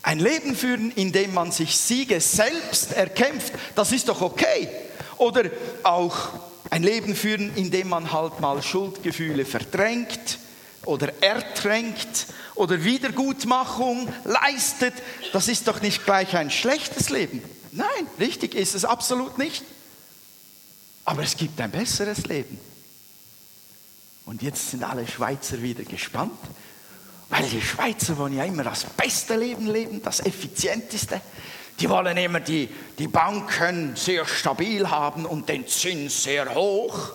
Ein 0.01 0.19
Leben 0.19 0.55
führen, 0.55 0.91
in 0.91 1.11
dem 1.11 1.33
man 1.33 1.51
sich 1.51 1.77
Siege 1.77 2.19
selbst 2.21 2.93
erkämpft, 2.93 3.53
das 3.75 3.91
ist 3.91 4.09
doch 4.09 4.21
okay. 4.21 4.69
Oder 5.17 5.49
auch 5.83 6.29
ein 6.69 6.83
Leben 6.83 7.15
führen, 7.15 7.55
in 7.55 7.69
dem 7.69 7.89
man 7.89 8.11
halt 8.11 8.39
mal 8.39 8.61
Schuldgefühle 8.63 9.45
verdrängt 9.45 10.39
oder 10.89 11.13
ertränkt 11.21 12.27
oder 12.55 12.83
Wiedergutmachung 12.83 14.11
leistet, 14.25 14.95
das 15.31 15.47
ist 15.47 15.67
doch 15.67 15.81
nicht 15.81 16.03
gleich 16.03 16.35
ein 16.35 16.49
schlechtes 16.49 17.09
Leben. 17.09 17.43
Nein, 17.71 18.07
richtig 18.19 18.55
ist 18.55 18.73
es 18.73 18.85
absolut 18.85 19.37
nicht. 19.37 19.63
Aber 21.05 21.21
es 21.23 21.37
gibt 21.37 21.61
ein 21.61 21.71
besseres 21.71 22.25
Leben. 22.25 22.59
Und 24.25 24.41
jetzt 24.41 24.71
sind 24.71 24.83
alle 24.83 25.07
Schweizer 25.07 25.61
wieder 25.61 25.83
gespannt, 25.83 26.39
weil 27.29 27.47
die 27.49 27.61
Schweizer 27.61 28.17
wollen 28.17 28.35
ja 28.35 28.43
immer 28.43 28.63
das 28.63 28.85
beste 28.85 29.35
Leben 29.35 29.67
leben, 29.67 30.01
das 30.01 30.19
effizienteste. 30.19 31.21
Die 31.79 31.89
wollen 31.89 32.17
immer 32.17 32.39
die, 32.39 32.67
die 32.97 33.07
Banken 33.07 33.95
sehr 33.95 34.25
stabil 34.25 34.89
haben 34.89 35.25
und 35.25 35.47
den 35.49 35.67
Zins 35.67 36.23
sehr 36.23 36.53
hoch, 36.53 37.13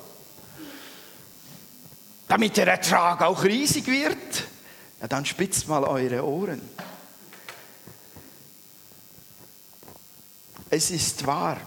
damit 2.34 2.56
der 2.56 2.66
Ertrag 2.66 3.22
auch 3.22 3.44
riesig 3.44 3.86
wird. 3.86 4.48
Ja, 5.00 5.06
dann 5.06 5.24
spitzt 5.24 5.68
mal 5.68 5.84
eure 5.84 6.26
Ohren. 6.26 6.60
Es 10.68 10.90
ist 10.90 11.28
wahr. 11.28 11.60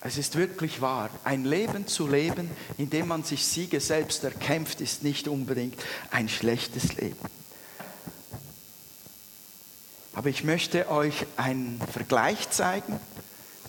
Es 0.00 0.18
ist 0.18 0.34
wirklich 0.34 0.80
wahr. 0.80 1.10
Ein 1.22 1.44
Leben 1.44 1.86
zu 1.86 2.08
leben, 2.08 2.50
in 2.76 2.90
dem 2.90 3.06
man 3.06 3.22
sich 3.22 3.46
Siege 3.46 3.78
selbst 3.78 4.24
erkämpft, 4.24 4.80
ist 4.80 5.04
nicht 5.04 5.28
unbedingt 5.28 5.80
ein 6.10 6.28
schlechtes 6.28 6.94
Leben. 6.94 7.16
Aber 10.12 10.28
ich 10.28 10.42
möchte 10.42 10.90
euch 10.90 11.24
einen 11.36 11.80
Vergleich 11.92 12.50
zeigen, 12.50 12.98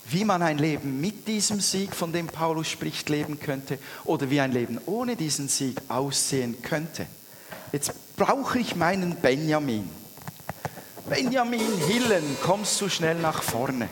wie 0.07 0.25
man 0.25 0.41
ein 0.41 0.57
Leben 0.57 1.01
mit 1.01 1.27
diesem 1.27 1.59
Sieg, 1.59 1.95
von 1.95 2.13
dem 2.13 2.27
Paulus 2.27 2.67
spricht, 2.67 3.09
leben 3.09 3.39
könnte 3.39 3.79
oder 4.03 4.29
wie 4.29 4.39
ein 4.39 4.51
Leben 4.51 4.79
ohne 4.85 5.15
diesen 5.15 5.47
Sieg 5.47 5.81
aussehen 5.87 6.61
könnte. 6.61 7.07
Jetzt 7.71 7.93
brauche 8.15 8.59
ich 8.59 8.75
meinen 8.75 9.15
Benjamin. 9.15 9.89
Benjamin 11.09 11.77
Hillen, 11.87 12.23
kommst 12.41 12.79
du 12.81 12.89
schnell 12.89 13.15
nach 13.15 13.43
vorne. 13.43 13.89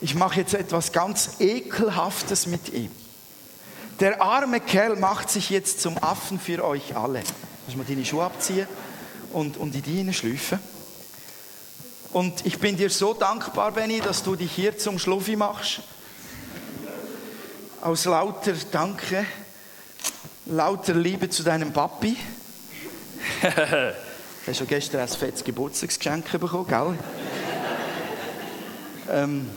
Ich 0.00 0.14
mache 0.14 0.40
jetzt 0.40 0.54
etwas 0.54 0.92
ganz 0.92 1.40
Ekelhaftes 1.40 2.46
mit 2.46 2.72
ihm. 2.72 2.90
Der 4.00 4.22
arme 4.22 4.60
Kerl 4.60 4.96
macht 4.96 5.28
sich 5.28 5.50
jetzt 5.50 5.82
zum 5.82 5.98
Affen 5.98 6.40
für 6.40 6.64
euch 6.64 6.96
alle. 6.96 7.22
Muss 7.66 7.76
man 7.76 7.86
deine 7.86 8.04
Schuhe 8.04 8.24
abziehen 8.24 8.66
und, 9.32 9.58
und 9.58 9.74
in 9.74 9.82
die 9.82 10.14
schlüpfen. 10.14 10.58
Und 12.12 12.44
ich 12.44 12.58
bin 12.58 12.76
dir 12.76 12.90
so 12.90 13.14
dankbar, 13.14 13.70
Benny, 13.70 14.00
dass 14.00 14.24
du 14.24 14.34
dich 14.34 14.50
hier 14.50 14.76
zum 14.76 14.98
Schluffi 14.98 15.36
machst. 15.36 15.80
Aus 17.80 18.04
lauter 18.04 18.54
Danke, 18.72 19.24
lauter 20.46 20.94
Liebe 20.94 21.30
zu 21.30 21.44
deinem 21.44 21.72
Papi. 21.72 22.16
Hast 24.46 24.60
du 24.60 24.66
gestern 24.66 25.02
ein 25.02 25.08
fettes 25.08 25.44
Geburtstagsgeschenk 25.44 26.32
bekommen, 26.32 26.66
gell? 26.66 26.98
ähm, 29.08 29.50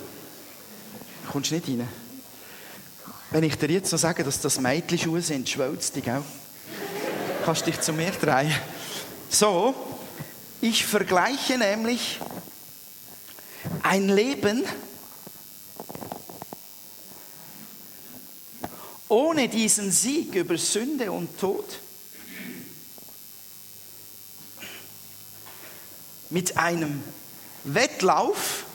kommst 1.32 1.50
du 1.50 1.56
nicht 1.56 1.68
rein? 1.68 1.88
Wenn 3.32 3.44
ich 3.44 3.58
dir 3.58 3.72
jetzt 3.72 3.92
noch 3.92 4.00
sage, 4.00 4.24
dass 4.24 4.40
das 4.42 4.60
Mädchenschuhe 4.60 5.22
sind, 5.22 5.50
schwölzt 5.50 5.96
dich, 5.96 6.04
gell? 6.04 6.22
Kannst 7.46 7.66
dich 7.66 7.82
zu 7.82 7.94
mir 7.94 8.12
drehen. 8.12 8.54
So, 9.30 9.74
ich 10.62 10.86
vergleiche 10.86 11.58
nämlich 11.58 12.20
ein 13.94 14.10
Leben 14.10 14.66
ohne 19.08 19.48
diesen 19.48 19.92
Sieg 19.92 20.34
über 20.34 20.58
Sünde 20.58 21.12
und 21.12 21.40
Tod 21.40 21.64
mit 26.32 26.58
einem 26.58 27.04
Wettlauf 27.66 28.66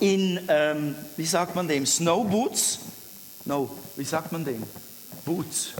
in, 0.00 0.44
ähm, 0.48 0.96
wie 1.16 1.26
sagt 1.26 1.54
man 1.54 1.68
dem, 1.68 1.86
Snowboots? 1.86 2.80
No, 3.44 3.70
wie 3.94 4.04
sagt 4.04 4.32
man 4.32 4.44
dem? 4.44 4.64
Boots. 5.24 5.74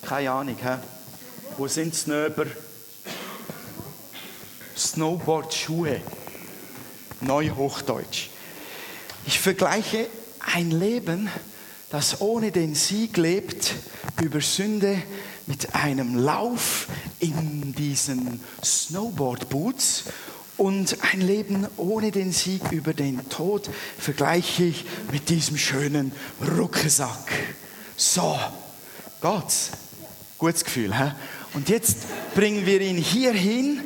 Keine 0.00 0.30
Ahnung, 0.30 0.56
hä? 0.56 0.78
Wo 1.58 1.68
sind 1.68 1.94
Snöber? 1.94 2.46
Snowboard-Schuhe. 4.80 6.00
Neuhochdeutsch. 7.20 8.30
Ich 9.26 9.38
vergleiche 9.38 10.06
ein 10.40 10.70
Leben, 10.70 11.28
das 11.90 12.22
ohne 12.22 12.50
den 12.50 12.74
Sieg 12.74 13.18
lebt 13.18 13.74
über 14.22 14.40
Sünde 14.40 15.02
mit 15.46 15.74
einem 15.74 16.16
Lauf 16.16 16.86
in 17.18 17.74
diesen 17.74 18.40
Snowboard-Boots 18.64 20.04
und 20.56 20.96
ein 21.12 21.20
Leben 21.20 21.66
ohne 21.76 22.10
den 22.10 22.32
Sieg 22.32 22.72
über 22.72 22.94
den 22.94 23.28
Tod 23.28 23.68
vergleiche 23.98 24.64
ich 24.64 24.86
mit 25.12 25.28
diesem 25.28 25.58
schönen 25.58 26.12
Rucksack. 26.56 27.30
So, 27.96 28.38
Gott, 29.20 29.52
gutes 30.38 30.64
Gefühl. 30.64 30.96
He? 30.96 31.12
Und 31.52 31.68
jetzt 31.68 31.98
bringen 32.34 32.64
wir 32.64 32.80
ihn 32.80 32.96
hier 32.96 33.32
hin 33.32 33.82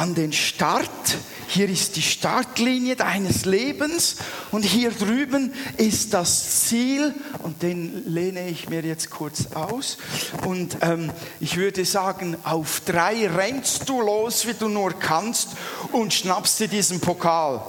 an 0.00 0.14
den 0.14 0.32
Start. 0.32 1.18
Hier 1.46 1.68
ist 1.68 1.96
die 1.96 2.02
Startlinie 2.02 2.96
deines 2.96 3.44
Lebens 3.44 4.16
und 4.50 4.62
hier 4.62 4.92
drüben 4.92 5.52
ist 5.76 6.14
das 6.14 6.62
Ziel 6.62 7.14
und 7.42 7.60
den 7.60 8.06
lehne 8.06 8.48
ich 8.48 8.70
mir 8.70 8.80
jetzt 8.80 9.10
kurz 9.10 9.48
aus. 9.52 9.98
Und 10.46 10.78
ähm, 10.80 11.12
ich 11.38 11.58
würde 11.58 11.84
sagen, 11.84 12.38
auf 12.44 12.80
drei 12.86 13.28
rennst 13.28 13.90
du 13.90 14.00
los, 14.00 14.46
wie 14.46 14.54
du 14.54 14.68
nur 14.68 14.98
kannst 14.98 15.50
und 15.92 16.14
schnappst 16.14 16.60
dir 16.60 16.68
diesen 16.68 17.00
Pokal. 17.00 17.60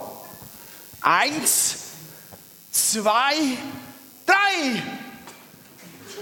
Eins, 1.02 1.76
zwei, 2.72 3.36
drei. 4.26 4.84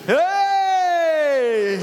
Hey! 0.08 1.80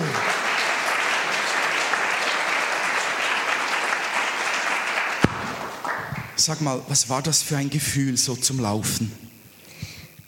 Sag 6.46 6.60
mal, 6.60 6.80
was 6.86 7.08
war 7.08 7.22
das 7.22 7.42
für 7.42 7.56
ein 7.56 7.70
Gefühl 7.70 8.16
so 8.16 8.36
zum 8.36 8.60
Laufen? 8.60 9.10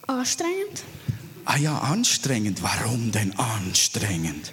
Anstrengend. 0.09 0.83
Ah 1.45 1.57
ja, 1.57 1.79
anstrengend. 1.79 2.61
Warum 2.61 3.13
denn 3.13 3.39
anstrengend? 3.39 4.53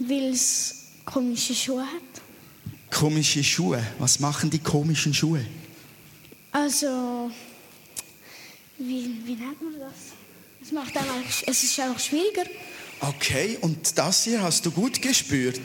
Weil 0.00 0.34
es 0.34 0.74
komische 1.06 1.54
Schuhe 1.54 1.80
hat. 1.80 2.92
Komische 2.94 3.42
Schuhe. 3.42 3.82
Was 3.98 4.20
machen 4.20 4.50
die 4.50 4.58
komischen 4.58 5.14
Schuhe? 5.14 5.46
Also, 6.52 7.30
wie, 8.76 9.10
wie 9.24 9.34
nennt 9.34 9.62
man 9.62 9.80
das? 9.80 10.12
Es, 10.60 10.72
macht 10.72 10.94
einfach, 10.94 11.22
es 11.46 11.64
ist 11.64 11.80
einfach 11.80 12.00
schwieriger. 12.00 12.44
Okay, 13.00 13.56
und 13.62 13.96
das 13.96 14.24
hier 14.24 14.42
hast 14.42 14.66
du 14.66 14.70
gut 14.70 15.00
gespürt? 15.00 15.56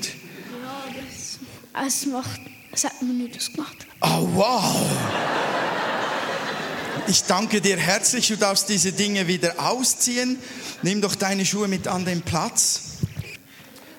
Ja, 0.63 0.85
das, 0.95 1.85
es 1.85 2.05
macht, 2.05 2.39
es 2.73 2.83
hat 2.83 3.01
mir 3.01 3.13
nicht 3.13 3.35
das 3.35 3.51
gemacht. 3.51 3.85
Oh, 4.01 4.27
wow! 4.33 4.75
Ich 7.07 7.23
danke 7.23 7.61
dir 7.61 7.77
herzlich. 7.77 8.27
Du 8.27 8.37
darfst 8.37 8.69
diese 8.69 8.91
Dinge 8.91 9.27
wieder 9.27 9.55
ausziehen. 9.57 10.39
Nimm 10.81 11.01
doch 11.01 11.15
deine 11.15 11.45
Schuhe 11.45 11.67
mit 11.67 11.87
an 11.87 12.05
den 12.05 12.21
Platz. 12.21 12.81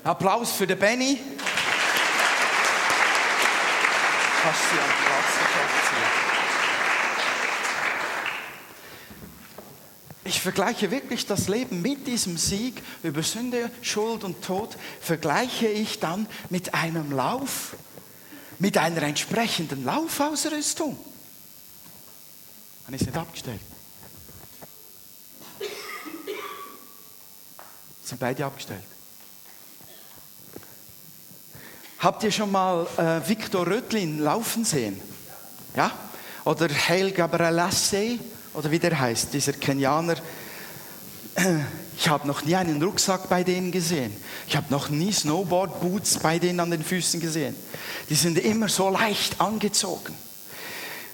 Applaus 0.02 0.52
für 0.52 0.66
den 0.66 0.78
Benny. 0.78 1.18
Kannst 4.42 4.60
sie 4.70 4.78
am 4.78 4.90
Platz 5.04 5.24
abziehen. 5.54 6.24
Ich 10.26 10.40
vergleiche 10.40 10.90
wirklich 10.90 11.26
das 11.26 11.48
Leben 11.48 11.82
mit 11.82 12.06
diesem 12.06 12.38
Sieg 12.38 12.82
über 13.02 13.22
Sünde, 13.22 13.70
Schuld 13.82 14.24
und 14.24 14.42
Tod, 14.42 14.76
vergleiche 15.00 15.68
ich 15.68 16.00
dann 16.00 16.26
mit 16.48 16.74
einem 16.74 17.12
Lauf 17.12 17.76
mit 18.58 18.78
einer 18.78 19.02
entsprechenden 19.02 19.84
Laufausrüstung. 19.84 20.98
Ich 22.88 22.94
es 22.94 23.06
nicht 23.06 23.16
abgestellt? 23.16 23.60
Sind 28.04 28.20
beide 28.20 28.44
abgestellt? 28.44 28.84
Habt 31.98 32.22
ihr 32.22 32.30
schon 32.30 32.52
mal 32.52 32.86
äh, 32.98 33.26
Victor 33.26 33.66
Rötlin 33.66 34.18
laufen 34.18 34.64
sehen? 34.64 35.00
Ja? 35.74 35.90
Oder 36.44 36.68
Hail 36.68 37.12
Gabrielasse, 37.12 38.18
oder 38.52 38.70
wie 38.70 38.78
der 38.78 38.98
heißt, 38.98 39.32
dieser 39.32 39.54
Kenianer. 39.54 40.16
Ich 41.96 42.08
habe 42.08 42.26
noch 42.26 42.44
nie 42.44 42.56
einen 42.56 42.82
Rucksack 42.82 43.28
bei 43.28 43.44
denen 43.44 43.70
gesehen. 43.70 44.14
Ich 44.48 44.56
habe 44.56 44.66
noch 44.70 44.88
nie 44.88 45.12
Snowboard-Boots 45.12 46.18
bei 46.18 46.38
denen 46.38 46.60
an 46.60 46.70
den 46.70 46.82
Füßen 46.82 47.20
gesehen. 47.20 47.54
Die 48.10 48.14
sind 48.14 48.38
immer 48.38 48.68
so 48.68 48.90
leicht 48.90 49.40
angezogen. 49.40 50.14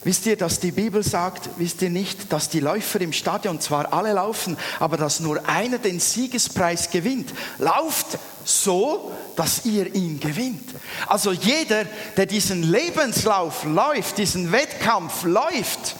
Wisst 0.02 0.24
ihr, 0.24 0.36
dass 0.36 0.60
die 0.60 0.72
Bibel 0.72 1.02
sagt, 1.02 1.50
wisst 1.58 1.82
ihr 1.82 1.90
nicht, 1.90 2.32
dass 2.32 2.48
die 2.48 2.60
Läufer 2.60 3.02
im 3.02 3.12
Stadion 3.12 3.60
zwar 3.60 3.92
alle 3.92 4.14
laufen, 4.14 4.56
aber 4.78 4.96
dass 4.96 5.20
nur 5.20 5.46
einer 5.46 5.76
den 5.76 6.00
Siegespreis 6.00 6.90
gewinnt? 6.90 7.34
Lauft 7.58 8.18
so, 8.42 9.12
dass 9.36 9.66
ihr 9.66 9.94
ihn 9.94 10.18
gewinnt. 10.18 10.70
Also 11.06 11.32
jeder, 11.32 11.84
der 12.16 12.24
diesen 12.24 12.62
Lebenslauf 12.62 13.64
läuft, 13.64 14.16
diesen 14.16 14.52
Wettkampf 14.52 15.24
läuft, 15.24 15.96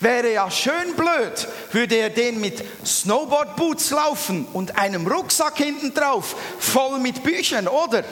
wäre 0.00 0.32
ja 0.32 0.50
schön 0.50 0.94
blöd, 0.96 1.48
würde 1.72 1.96
er 1.96 2.10
den 2.10 2.40
mit 2.40 2.62
Snowboard-Boots 2.84 3.90
laufen 3.90 4.46
und 4.52 4.78
einem 4.78 5.06
Rucksack 5.06 5.58
hinten 5.58 5.94
drauf, 5.94 6.36
voll 6.58 6.98
mit 6.98 7.22
Büchern, 7.22 7.68
oder? 7.68 8.04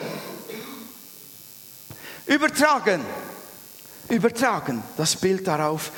Übertragen. 2.25 3.01
Übertragen, 4.09 4.83
das 4.95 5.15
Bild 5.17 5.47
darauf, 5.47 5.91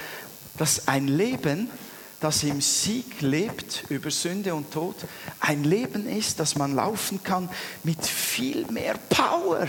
dass 0.57 0.87
ein 0.87 1.07
Leben, 1.07 1.69
das 2.19 2.43
im 2.43 2.59
Sieg 2.59 3.21
lebt 3.21 3.83
über 3.89 4.09
Sünde 4.09 4.55
und 4.55 4.71
Tod, 4.71 4.95
ein 5.39 5.63
Leben 5.63 6.09
ist, 6.09 6.39
das 6.39 6.55
man 6.55 6.75
laufen 6.75 7.21
kann 7.23 7.49
mit 7.83 8.03
viel 8.05 8.65
mehr 8.71 8.95
Power, 9.09 9.67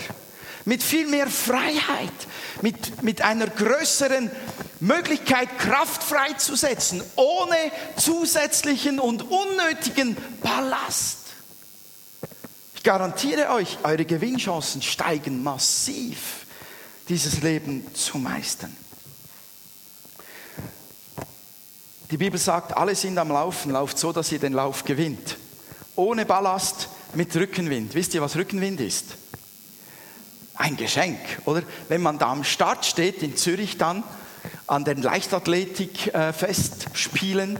mit 0.64 0.82
viel 0.82 1.06
mehr 1.06 1.26
Freiheit, 1.28 2.12
mit, 2.62 3.02
mit 3.02 3.22
einer 3.22 3.46
größeren 3.46 4.30
Möglichkeit, 4.80 5.58
Kraft 5.58 6.02
freizusetzen, 6.02 7.02
ohne 7.16 7.56
zusätzlichen 7.96 8.98
und 8.98 9.22
unnötigen 9.22 10.16
Ballast. 10.42 11.18
Ich 12.74 12.82
garantiere 12.82 13.50
euch, 13.50 13.78
eure 13.82 14.04
Gewinnchancen 14.04 14.80
steigen 14.80 15.42
massiv 15.42 16.46
dieses 17.08 17.42
Leben 17.42 17.92
zu 17.94 18.18
meistern. 18.18 18.74
Die 22.10 22.16
Bibel 22.16 22.40
sagt, 22.40 22.76
alle 22.76 22.94
sind 22.94 23.18
am 23.18 23.28
Laufen, 23.28 23.72
lauft 23.72 23.98
so, 23.98 24.12
dass 24.12 24.32
ihr 24.32 24.38
den 24.38 24.52
Lauf 24.52 24.84
gewinnt. 24.84 25.36
Ohne 25.94 26.24
Ballast, 26.24 26.88
mit 27.14 27.34
Rückenwind. 27.36 27.94
Wisst 27.94 28.14
ihr, 28.14 28.22
was 28.22 28.36
Rückenwind 28.36 28.80
ist? 28.80 29.16
Ein 30.60 30.76
Geschenk, 30.76 31.18
oder? 31.46 31.64
Wenn 31.88 32.02
man 32.02 32.18
da 32.18 32.30
am 32.30 32.44
Start 32.44 32.84
steht 32.84 33.22
in 33.22 33.34
Zürich 33.34 33.78
dann 33.78 34.04
an 34.66 34.84
den 34.84 35.00
Leichtathletikfestspielen, 35.00 37.58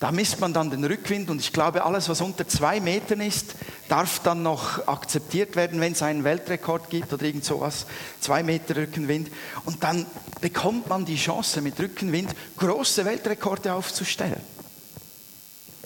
da 0.00 0.10
misst 0.10 0.40
man 0.40 0.52
dann 0.52 0.72
den 0.72 0.84
Rückwind 0.84 1.30
und 1.30 1.40
ich 1.40 1.52
glaube, 1.52 1.84
alles, 1.84 2.08
was 2.08 2.20
unter 2.20 2.48
zwei 2.48 2.80
Metern 2.80 3.20
ist, 3.20 3.54
darf 3.88 4.18
dann 4.24 4.42
noch 4.42 4.88
akzeptiert 4.88 5.54
werden, 5.54 5.80
wenn 5.80 5.92
es 5.92 6.02
einen 6.02 6.24
Weltrekord 6.24 6.90
gibt 6.90 7.12
oder 7.12 7.22
irgend 7.22 7.44
sowas. 7.44 7.86
Zwei 8.18 8.42
Meter 8.42 8.74
Rückenwind. 8.74 9.30
Und 9.64 9.84
dann 9.84 10.04
bekommt 10.40 10.88
man 10.88 11.04
die 11.04 11.14
Chance, 11.14 11.60
mit 11.60 11.78
Rückenwind 11.78 12.34
große 12.56 13.04
Weltrekorde 13.04 13.72
aufzustellen. 13.72 14.40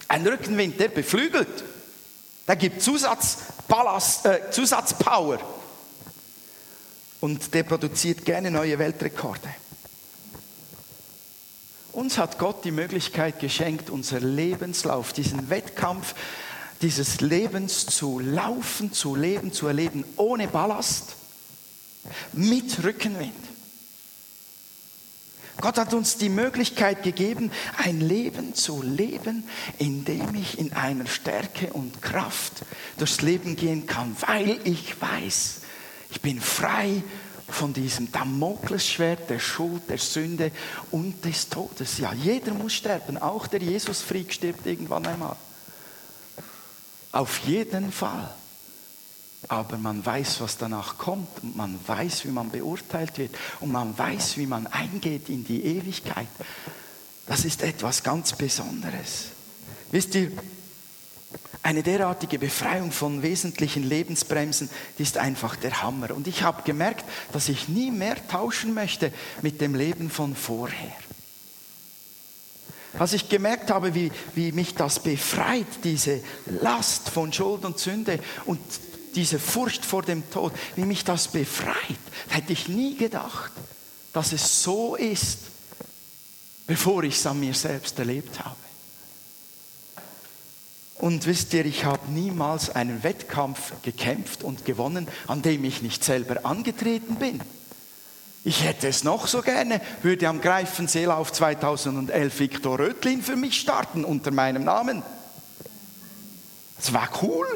Ein 0.08 0.26
Rückenwind, 0.26 0.80
der 0.80 0.88
beflügelt. 0.88 1.62
Der 2.48 2.56
gibt 2.56 2.80
Zusatzballast, 2.80 4.24
äh, 4.24 4.50
Zusatzpower. 4.50 5.38
Und 7.22 7.54
der 7.54 7.62
produziert 7.62 8.24
gerne 8.24 8.50
neue 8.50 8.80
Weltrekorde. 8.80 9.48
Uns 11.92 12.18
hat 12.18 12.36
Gott 12.36 12.64
die 12.64 12.72
Möglichkeit 12.72 13.38
geschenkt, 13.38 13.90
unser 13.90 14.18
Lebenslauf, 14.18 15.12
diesen 15.12 15.48
Wettkampf 15.48 16.16
dieses 16.80 17.20
Lebens 17.20 17.86
zu 17.86 18.18
laufen, 18.18 18.92
zu 18.92 19.14
leben, 19.14 19.52
zu 19.52 19.68
erleben, 19.68 20.04
ohne 20.16 20.48
Ballast, 20.48 21.14
mit 22.32 22.82
Rückenwind. 22.82 23.32
Gott 25.60 25.78
hat 25.78 25.94
uns 25.94 26.16
die 26.16 26.28
Möglichkeit 26.28 27.04
gegeben, 27.04 27.52
ein 27.76 28.00
Leben 28.00 28.56
zu 28.56 28.82
leben, 28.82 29.44
in 29.78 30.04
dem 30.04 30.34
ich 30.34 30.58
in 30.58 30.72
einer 30.72 31.06
Stärke 31.06 31.72
und 31.72 32.02
Kraft 32.02 32.64
durchs 32.98 33.22
Leben 33.22 33.54
gehen 33.54 33.86
kann, 33.86 34.16
weil 34.26 34.58
ich 34.64 35.00
weiß, 35.00 35.61
ich 36.12 36.20
bin 36.20 36.40
frei 36.40 37.02
von 37.48 37.72
diesem 37.72 38.12
Damoklesschwert 38.12 39.30
der 39.30 39.38
Schuld, 39.38 39.88
der 39.88 39.96
Sünde 39.96 40.52
und 40.90 41.24
des 41.24 41.48
Todes. 41.48 41.98
Ja, 41.98 42.12
jeder 42.12 42.52
muss 42.52 42.74
sterben, 42.74 43.16
auch 43.16 43.46
der 43.46 43.60
Jesus-Freak 43.62 44.32
stirbt 44.32 44.66
irgendwann 44.66 45.06
einmal. 45.06 45.36
Auf 47.12 47.38
jeden 47.46 47.90
Fall. 47.90 48.32
Aber 49.48 49.78
man 49.78 50.04
weiß, 50.04 50.42
was 50.42 50.58
danach 50.58 50.98
kommt 50.98 51.42
und 51.42 51.56
man 51.56 51.80
weiß, 51.86 52.26
wie 52.26 52.30
man 52.30 52.50
beurteilt 52.50 53.16
wird 53.16 53.34
und 53.60 53.72
man 53.72 53.96
weiß, 53.96 54.36
wie 54.36 54.46
man 54.46 54.66
eingeht 54.66 55.30
in 55.30 55.44
die 55.44 55.64
Ewigkeit. 55.64 56.28
Das 57.26 57.46
ist 57.46 57.62
etwas 57.62 58.02
ganz 58.02 58.34
Besonderes. 58.34 59.28
Wisst 59.90 60.14
ihr, 60.14 60.30
eine 61.62 61.82
derartige 61.82 62.38
Befreiung 62.38 62.90
von 62.90 63.22
wesentlichen 63.22 63.84
Lebensbremsen, 63.84 64.68
die 64.98 65.04
ist 65.04 65.16
einfach 65.16 65.54
der 65.54 65.82
Hammer. 65.82 66.10
Und 66.10 66.26
ich 66.26 66.42
habe 66.42 66.62
gemerkt, 66.62 67.04
dass 67.32 67.48
ich 67.48 67.68
nie 67.68 67.90
mehr 67.90 68.16
tauschen 68.28 68.74
möchte 68.74 69.12
mit 69.42 69.60
dem 69.60 69.74
Leben 69.74 70.10
von 70.10 70.34
vorher. 70.34 70.92
Als 72.98 73.12
ich 73.12 73.28
gemerkt 73.28 73.70
habe, 73.70 73.94
wie, 73.94 74.10
wie 74.34 74.52
mich 74.52 74.74
das 74.74 75.00
befreit, 75.00 75.66
diese 75.84 76.20
Last 76.46 77.08
von 77.08 77.32
Schuld 77.32 77.64
und 77.64 77.78
Sünde 77.78 78.18
und 78.44 78.60
diese 79.14 79.38
Furcht 79.38 79.84
vor 79.84 80.02
dem 80.02 80.28
Tod, 80.30 80.52
wie 80.76 80.84
mich 80.84 81.04
das 81.04 81.28
befreit, 81.28 81.76
hätte 82.28 82.52
ich 82.52 82.68
nie 82.68 82.96
gedacht, 82.96 83.52
dass 84.12 84.32
es 84.32 84.62
so 84.62 84.96
ist, 84.96 85.38
bevor 86.66 87.04
ich 87.04 87.16
es 87.16 87.26
an 87.26 87.40
mir 87.40 87.54
selbst 87.54 87.98
erlebt 87.98 88.40
habe. 88.44 88.56
Und 91.02 91.26
wisst 91.26 91.52
ihr, 91.52 91.66
ich 91.66 91.84
habe 91.84 92.12
niemals 92.12 92.70
einen 92.70 93.02
Wettkampf 93.02 93.72
gekämpft 93.82 94.44
und 94.44 94.64
gewonnen, 94.64 95.08
an 95.26 95.42
dem 95.42 95.64
ich 95.64 95.82
nicht 95.82 96.04
selber 96.04 96.46
angetreten 96.46 97.16
bin. 97.16 97.40
Ich 98.44 98.62
hätte 98.62 98.86
es 98.86 99.02
noch 99.02 99.26
so 99.26 99.42
gerne, 99.42 99.80
würde 100.02 100.28
am 100.28 100.40
Greifenseelauf 100.40 101.32
2011 101.32 102.38
Viktor 102.38 102.78
Rötlin 102.78 103.20
für 103.20 103.34
mich 103.34 103.58
starten 103.58 104.04
unter 104.04 104.30
meinem 104.30 104.62
Namen. 104.62 105.02
Das 106.76 106.92
war 106.92 107.08
cool. 107.20 107.48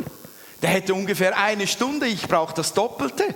Der 0.61 0.71
hätte 0.71 0.93
ungefähr 0.93 1.39
eine 1.39 1.69
Stunde, 1.69 2.09
ich 2.09 2.27
brauche 2.27 2.53
das 2.55 2.75
Doppelte. 2.75 3.33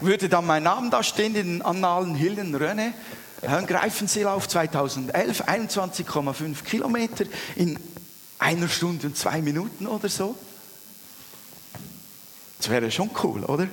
Würde 0.00 0.28
dann 0.28 0.46
mein 0.46 0.64
Name 0.64 0.90
da 0.90 1.04
stehen 1.04 1.36
in 1.36 1.46
den 1.46 1.62
Annalen 1.62 2.16
Hillen 2.16 2.56
Rönne. 2.56 2.92
Greifenseelauf 3.40 4.48
2011, 4.48 5.44
21,5 5.44 6.64
Kilometer 6.64 7.24
in 7.54 7.78
einer 8.38 8.68
Stunde 8.68 9.06
und 9.08 9.16
zwei 9.16 9.42
Minuten 9.42 9.86
oder 9.86 10.08
so. 10.08 10.36
Das 12.58 12.70
wäre 12.70 12.90
schon 12.90 13.10
cool, 13.22 13.44
oder? 13.44 13.68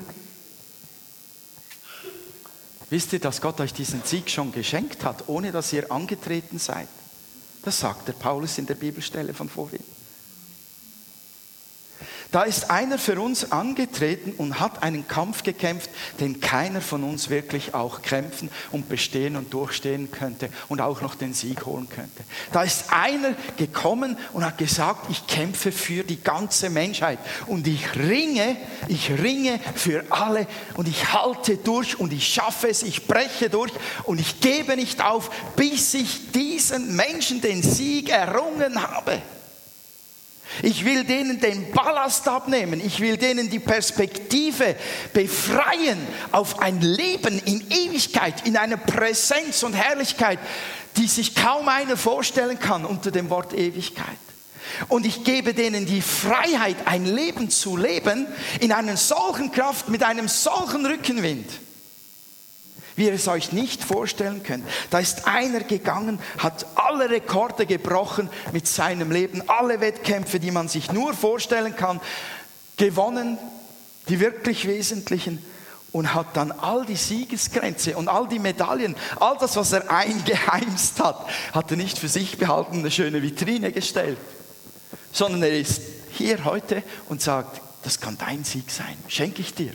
Wisst 2.90 3.14
ihr, 3.14 3.20
dass 3.20 3.42
Gott 3.42 3.60
euch 3.60 3.74
diesen 3.74 4.04
Sieg 4.04 4.30
schon 4.30 4.52
geschenkt 4.52 5.04
hat, 5.04 5.28
ohne 5.28 5.52
dass 5.52 5.74
ihr 5.74 5.92
angetreten 5.92 6.60
seid? 6.60 6.88
Das 7.64 7.80
sagt 7.80 8.08
der 8.08 8.14
Paulus 8.14 8.58
in 8.60 8.68
der 8.68 8.76
Bibelstelle 8.76 9.34
von 9.34 9.50
vorhin. 9.50 9.84
Da 12.36 12.44
ist 12.44 12.70
einer 12.70 12.98
für 12.98 13.18
uns 13.22 13.54
angetreten 13.54 14.34
und 14.38 14.60
hat 14.60 14.84
einen 14.84 15.08
Kampf 15.08 15.44
gekämpft, 15.44 15.90
den 16.20 16.42
keiner 16.42 16.82
von 16.82 17.06
uns 17.06 17.30
wirklich 17.30 17.74
auch 17.74 18.02
kämpfen 18.02 18.50
und 18.74 18.90
bestehen 18.90 19.38
und 19.38 19.54
durchstehen 19.54 20.12
könnte 20.12 20.50
und 20.68 20.82
auch 20.82 21.00
noch 21.00 21.16
den 21.16 21.34
Sieg 21.34 21.66
holen 21.66 21.88
könnte. 21.88 22.26
Da 22.52 22.64
ist 22.64 22.92
einer 22.92 23.36
gekommen 23.56 24.18
und 24.34 24.44
hat 24.44 24.58
gesagt, 24.58 25.10
ich 25.10 25.26
kämpfe 25.28 25.72
für 25.72 26.04
die 26.04 26.22
ganze 26.22 26.70
Menschheit 26.70 27.20
und 27.48 27.68
ich 27.68 27.96
ringe, 27.96 28.58
ich 28.90 29.12
ringe 29.12 29.58
für 29.74 30.04
alle 30.10 30.46
und 30.74 30.90
ich 30.90 31.14
halte 31.14 31.56
durch 31.56 31.98
und 31.98 32.12
ich 32.12 32.28
schaffe 32.28 32.68
es, 32.68 32.84
ich 32.84 33.08
breche 33.08 33.50
durch 33.50 33.72
und 34.04 34.20
ich 34.20 34.42
gebe 34.42 34.76
nicht 34.76 35.02
auf, 35.02 35.32
bis 35.56 35.94
ich 35.94 36.34
diesen 36.34 36.98
Menschen 36.98 37.40
den 37.40 37.64
Sieg 37.64 38.10
errungen 38.10 38.82
habe. 38.82 39.22
Ich 40.62 40.86
will 40.86 41.04
denen 41.04 41.40
den 41.40 41.72
Ballast 41.72 42.28
abnehmen. 42.28 42.82
Ich 42.84 43.00
will 43.00 43.18
denen 43.18 43.50
die 43.50 43.60
Perspektive 43.60 44.76
befreien 45.14 46.00
auf 46.32 46.60
ein 46.60 46.82
Leben 46.82 47.40
in 47.46 47.70
Ewigkeit, 47.70 48.46
in 48.48 48.58
einer 48.58 48.78
Präsenz 48.78 49.64
und 49.64 49.74
Herrlichkeit, 49.74 50.40
die 50.98 51.08
sich 51.08 51.36
kaum 51.36 51.68
einer 51.68 51.98
vorstellen 51.98 52.60
kann 52.60 52.86
unter 52.86 53.12
dem 53.12 53.30
Wort 53.30 53.54
Ewigkeit. 53.54 54.18
Und 54.88 55.06
ich 55.06 55.24
gebe 55.24 55.54
denen 55.54 55.86
die 55.86 56.02
Freiheit, 56.02 56.78
ein 56.86 57.06
Leben 57.06 57.50
zu 57.50 57.78
leben 57.78 58.28
in 58.60 58.72
einer 58.72 58.98
solchen 58.98 59.52
Kraft, 59.52 59.90
mit 59.90 60.04
einem 60.04 60.28
solchen 60.28 60.86
Rückenwind 60.86 61.50
wie 62.96 63.06
ihr 63.06 63.14
es 63.14 63.28
euch 63.28 63.52
nicht 63.52 63.84
vorstellen 63.84 64.44
könnt. 64.44 64.66
Da 64.90 65.00
ist 65.00 65.28
einer 65.28 65.62
gegangen, 65.62 66.20
hat 66.38 66.66
alle 66.76 67.10
Rekorde 67.10 67.66
gebrochen 67.66 68.30
mit 68.52 68.68
seinem 68.68 69.12
Leben, 69.12 69.44
alle 69.48 69.82
Wettkämpfe, 69.82 70.40
die 70.40 70.52
man 70.52 70.68
sich 70.68 70.92
nur 70.92 71.14
vorstellen 71.14 71.76
kann, 71.76 72.00
gewonnen, 72.78 73.38
die 74.08 74.20
wirklich 74.20 74.68
wesentlichen. 74.68 75.44
und 75.92 76.14
hat 76.14 76.36
dann 76.36 76.52
all 76.52 76.86
die 76.86 76.98
Siegesgrenze 76.98 77.96
und 77.96 78.10
all 78.10 78.28
die 78.28 78.38
Medaillen, 78.40 78.98
all 79.18 79.38
das, 79.40 79.56
was 79.56 79.72
er 79.72 79.90
eingeheimst 79.90 81.00
hat, 81.00 81.26
hat 81.54 81.72
er 81.72 81.78
nicht 81.78 81.98
für 81.98 82.10
sich 82.10 82.38
behalten, 82.38 82.80
eine 82.80 82.92
schöne 82.92 83.22
Vitrine 83.22 83.72
gestellt, 83.72 84.18
sondern 85.14 85.44
er 85.44 85.58
ist 85.58 85.82
hier 86.12 86.44
heute 86.44 86.84
und 87.08 87.22
sagt, 87.22 87.62
das 87.84 88.02
kann 88.02 88.18
dein 88.18 88.44
Sieg 88.44 88.72
sein, 88.72 88.98
schenke 89.08 89.42
ich 89.42 89.54
dir. 89.54 89.72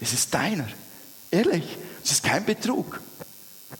Es 0.00 0.14
ist 0.14 0.32
deiner. 0.32 0.68
Ehrlich, 1.30 1.76
es 2.02 2.12
ist 2.12 2.22
kein 2.24 2.44
Betrug. 2.44 3.00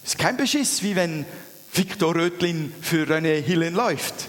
Es 0.03 0.11
ist 0.11 0.19
kein 0.19 0.37
Beschiss, 0.37 0.83
wie 0.83 0.97
wenn 0.97 1.27
Viktor 1.73 2.15
Rötlin 2.15 2.75
für 2.81 3.07
René 3.07 3.41
Hillen 3.41 3.75
läuft. 3.75 4.29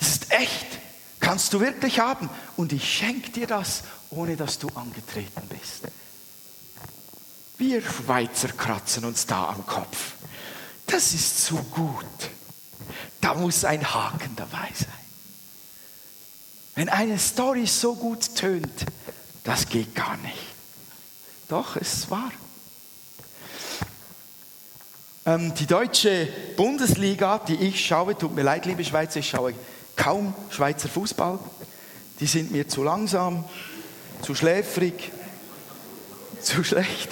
Es 0.00 0.08
ist 0.08 0.32
echt. 0.32 0.66
Kannst 1.20 1.52
du 1.52 1.60
wirklich 1.60 2.00
haben. 2.00 2.28
Und 2.56 2.72
ich 2.72 2.92
schenke 2.92 3.30
dir 3.30 3.46
das, 3.46 3.82
ohne 4.10 4.36
dass 4.36 4.58
du 4.58 4.68
angetreten 4.74 5.48
bist. 5.48 5.82
Wir 7.58 7.80
Schweizer 7.80 8.48
kratzen 8.48 9.04
uns 9.04 9.26
da 9.26 9.50
am 9.50 9.64
Kopf. 9.66 10.14
Das 10.86 11.14
ist 11.14 11.44
zu 11.44 11.56
gut. 11.56 12.06
Da 13.20 13.34
muss 13.34 13.64
ein 13.64 13.94
Haken 13.94 14.34
dabei 14.34 14.68
sein. 14.74 14.88
Wenn 16.74 16.88
eine 16.88 17.18
Story 17.18 17.66
so 17.66 17.94
gut 17.94 18.34
tönt, 18.34 18.86
das 19.44 19.68
geht 19.68 19.94
gar 19.94 20.16
nicht. 20.18 20.38
Doch, 21.52 21.76
es 21.76 21.92
ist 21.92 22.10
wahr. 22.10 22.32
Ähm, 25.26 25.52
die 25.52 25.66
deutsche 25.66 26.26
Bundesliga, 26.56 27.40
die 27.40 27.56
ich 27.56 27.84
schaue, 27.84 28.16
tut 28.16 28.34
mir 28.34 28.40
leid, 28.40 28.64
liebe 28.64 28.82
Schweizer, 28.82 29.20
ich 29.20 29.28
schaue 29.28 29.52
kaum 29.94 30.32
Schweizer 30.48 30.88
Fußball. 30.88 31.38
Die 32.20 32.26
sind 32.26 32.52
mir 32.52 32.68
zu 32.68 32.82
langsam, 32.82 33.44
zu 34.22 34.34
schläfrig, 34.34 35.12
zu 36.40 36.64
schlecht. 36.64 37.10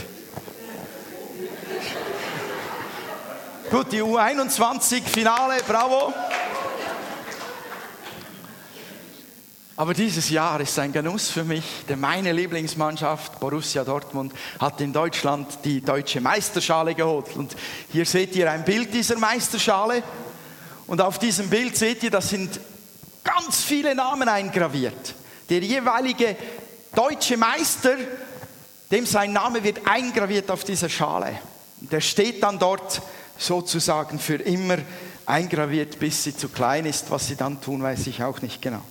Gut, 3.70 3.92
die 3.92 4.02
U21-Finale, 4.02 5.56
bravo. 5.68 6.14
Aber 9.80 9.94
dieses 9.94 10.28
Jahr 10.28 10.60
ist 10.60 10.78
ein 10.78 10.92
Genuss 10.92 11.30
für 11.30 11.42
mich, 11.42 11.64
denn 11.88 12.00
meine 12.00 12.32
Lieblingsmannschaft, 12.32 13.40
Borussia 13.40 13.82
Dortmund, 13.82 14.34
hat 14.58 14.78
in 14.82 14.92
Deutschland 14.92 15.60
die 15.64 15.80
deutsche 15.80 16.20
Meisterschale 16.20 16.94
geholt. 16.94 17.34
Und 17.34 17.56
hier 17.90 18.04
seht 18.04 18.36
ihr 18.36 18.50
ein 18.50 18.62
Bild 18.62 18.92
dieser 18.92 19.16
Meisterschale. 19.16 20.02
Und 20.86 21.00
auf 21.00 21.18
diesem 21.18 21.48
Bild 21.48 21.78
seht 21.78 22.02
ihr, 22.02 22.10
das 22.10 22.28
sind 22.28 22.60
ganz 23.24 23.62
viele 23.62 23.94
Namen 23.94 24.28
eingraviert. 24.28 25.14
Der 25.48 25.60
jeweilige 25.60 26.36
deutsche 26.94 27.38
Meister, 27.38 27.96
dem 28.90 29.06
sein 29.06 29.32
Name 29.32 29.64
wird 29.64 29.80
eingraviert 29.86 30.50
auf 30.50 30.62
dieser 30.62 30.90
Schale. 30.90 31.38
Der 31.80 32.02
steht 32.02 32.42
dann 32.42 32.58
dort 32.58 33.00
sozusagen 33.38 34.18
für 34.18 34.42
immer 34.42 34.76
eingraviert, 35.24 35.98
bis 35.98 36.22
sie 36.22 36.36
zu 36.36 36.50
klein 36.50 36.84
ist. 36.84 37.10
Was 37.10 37.28
sie 37.28 37.36
dann 37.36 37.62
tun, 37.62 37.82
weiß 37.82 38.08
ich 38.08 38.22
auch 38.22 38.42
nicht 38.42 38.60
genau. 38.60 38.82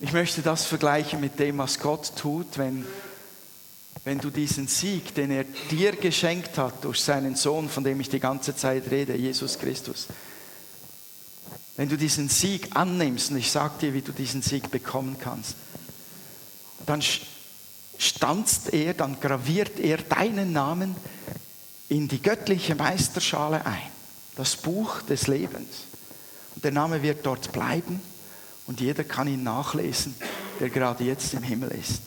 Ich 0.00 0.12
möchte 0.12 0.42
das 0.42 0.64
vergleichen 0.64 1.20
mit 1.20 1.38
dem, 1.38 1.58
was 1.58 1.78
Gott 1.78 2.16
tut, 2.16 2.58
wenn, 2.58 2.84
wenn 4.02 4.18
du 4.18 4.30
diesen 4.30 4.66
Sieg, 4.66 5.14
den 5.14 5.30
er 5.30 5.44
dir 5.70 5.92
geschenkt 5.92 6.58
hat 6.58 6.84
durch 6.84 7.00
seinen 7.00 7.36
Sohn, 7.36 7.68
von 7.68 7.84
dem 7.84 8.00
ich 8.00 8.08
die 8.08 8.20
ganze 8.20 8.56
Zeit 8.56 8.90
rede, 8.90 9.14
Jesus 9.16 9.58
Christus, 9.58 10.08
wenn 11.76 11.88
du 11.88 11.96
diesen 11.96 12.28
Sieg 12.28 12.74
annimmst, 12.74 13.30
und 13.30 13.36
ich 13.36 13.50
sage 13.50 13.74
dir, 13.80 13.94
wie 13.94 14.02
du 14.02 14.12
diesen 14.12 14.42
Sieg 14.42 14.70
bekommen 14.70 15.16
kannst, 15.18 15.54
dann 16.86 17.02
stanzt 17.98 18.72
er, 18.72 18.94
dann 18.94 19.20
graviert 19.20 19.78
er 19.78 19.98
deinen 19.98 20.52
Namen 20.52 20.96
in 21.88 22.08
die 22.08 22.20
göttliche 22.20 22.74
Meisterschale 22.74 23.64
ein, 23.64 23.90
das 24.36 24.56
Buch 24.56 25.02
des 25.02 25.28
Lebens. 25.28 25.68
Und 26.54 26.64
der 26.64 26.72
Name 26.72 27.02
wird 27.02 27.24
dort 27.24 27.52
bleiben 27.52 28.00
und 28.66 28.80
jeder 28.80 29.04
kann 29.04 29.28
ihn 29.28 29.42
nachlesen, 29.42 30.14
der 30.60 30.70
gerade 30.70 31.04
jetzt 31.04 31.34
im 31.34 31.42
Himmel 31.42 31.70
ist. 31.70 32.02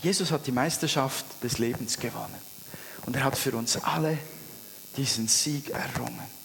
Jesus 0.00 0.30
hat 0.30 0.46
die 0.46 0.52
Meisterschaft 0.52 1.24
des 1.42 1.58
Lebens 1.58 1.98
gewonnen. 1.98 2.48
Und 3.06 3.16
er 3.16 3.24
hat 3.24 3.36
für 3.36 3.52
uns 3.56 3.76
alle 3.76 4.18
diesen 4.96 5.28
Sieg 5.28 5.70
errungen. 5.70 6.38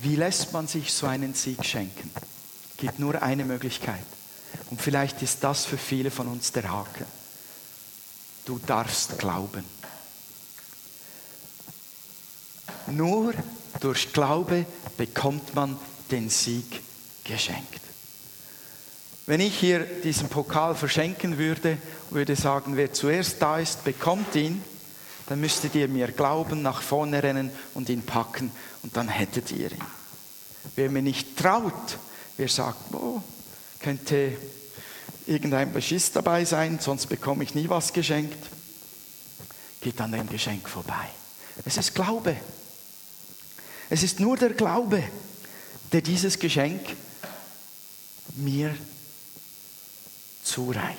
Wie 0.00 0.16
lässt 0.16 0.52
man 0.52 0.66
sich 0.66 0.92
so 0.92 1.06
einen 1.06 1.34
Sieg 1.34 1.64
schenken? 1.64 2.10
Es 2.70 2.76
gibt 2.78 2.98
nur 2.98 3.20
eine 3.22 3.44
Möglichkeit. 3.44 4.04
Und 4.70 4.80
vielleicht 4.80 5.22
ist 5.22 5.42
das 5.44 5.64
für 5.64 5.78
viele 5.78 6.10
von 6.10 6.28
uns 6.28 6.52
der 6.52 6.70
Haken. 6.70 7.06
Du 8.44 8.58
darfst 8.58 9.18
glauben. 9.18 9.64
Nur 12.90 13.34
durch 13.80 14.12
Glaube 14.12 14.66
bekommt 14.96 15.54
man 15.54 15.76
den 16.10 16.30
Sieg 16.30 16.82
geschenkt. 17.24 17.80
Wenn 19.26 19.40
ich 19.40 19.58
hier 19.58 19.80
diesen 19.80 20.28
Pokal 20.28 20.74
verschenken 20.74 21.36
würde, 21.36 21.76
würde 22.10 22.34
sagen, 22.34 22.76
wer 22.76 22.92
zuerst 22.94 23.42
da 23.42 23.58
ist, 23.58 23.84
bekommt 23.84 24.34
ihn, 24.34 24.62
dann 25.26 25.40
müsstet 25.40 25.74
ihr 25.74 25.86
mir 25.88 26.08
glauben, 26.08 26.62
nach 26.62 26.80
vorne 26.80 27.22
rennen 27.22 27.50
und 27.74 27.90
ihn 27.90 28.02
packen 28.02 28.50
und 28.82 28.96
dann 28.96 29.08
hättet 29.08 29.52
ihr 29.52 29.70
ihn. 29.70 29.84
Wer 30.76 30.90
mir 30.90 31.02
nicht 31.02 31.36
traut, 31.36 31.98
wer 32.38 32.48
sagt, 32.48 32.94
oh, 32.94 33.22
könnte 33.80 34.32
irgendein 35.26 35.72
Beschiss 35.72 36.10
dabei 36.10 36.46
sein, 36.46 36.78
sonst 36.80 37.06
bekomme 37.06 37.44
ich 37.44 37.54
nie 37.54 37.68
was 37.68 37.92
geschenkt, 37.92 38.42
geht 39.82 40.00
an 40.00 40.12
dem 40.12 40.28
Geschenk 40.28 40.66
vorbei. 40.66 41.10
Es 41.66 41.76
ist 41.76 41.94
Glaube. 41.94 42.36
Es 43.90 44.02
ist 44.02 44.20
nur 44.20 44.36
der 44.36 44.50
Glaube, 44.50 45.02
der 45.92 46.02
dieses 46.02 46.38
Geschenk 46.38 46.80
mir 48.36 48.74
zureicht. 50.42 50.98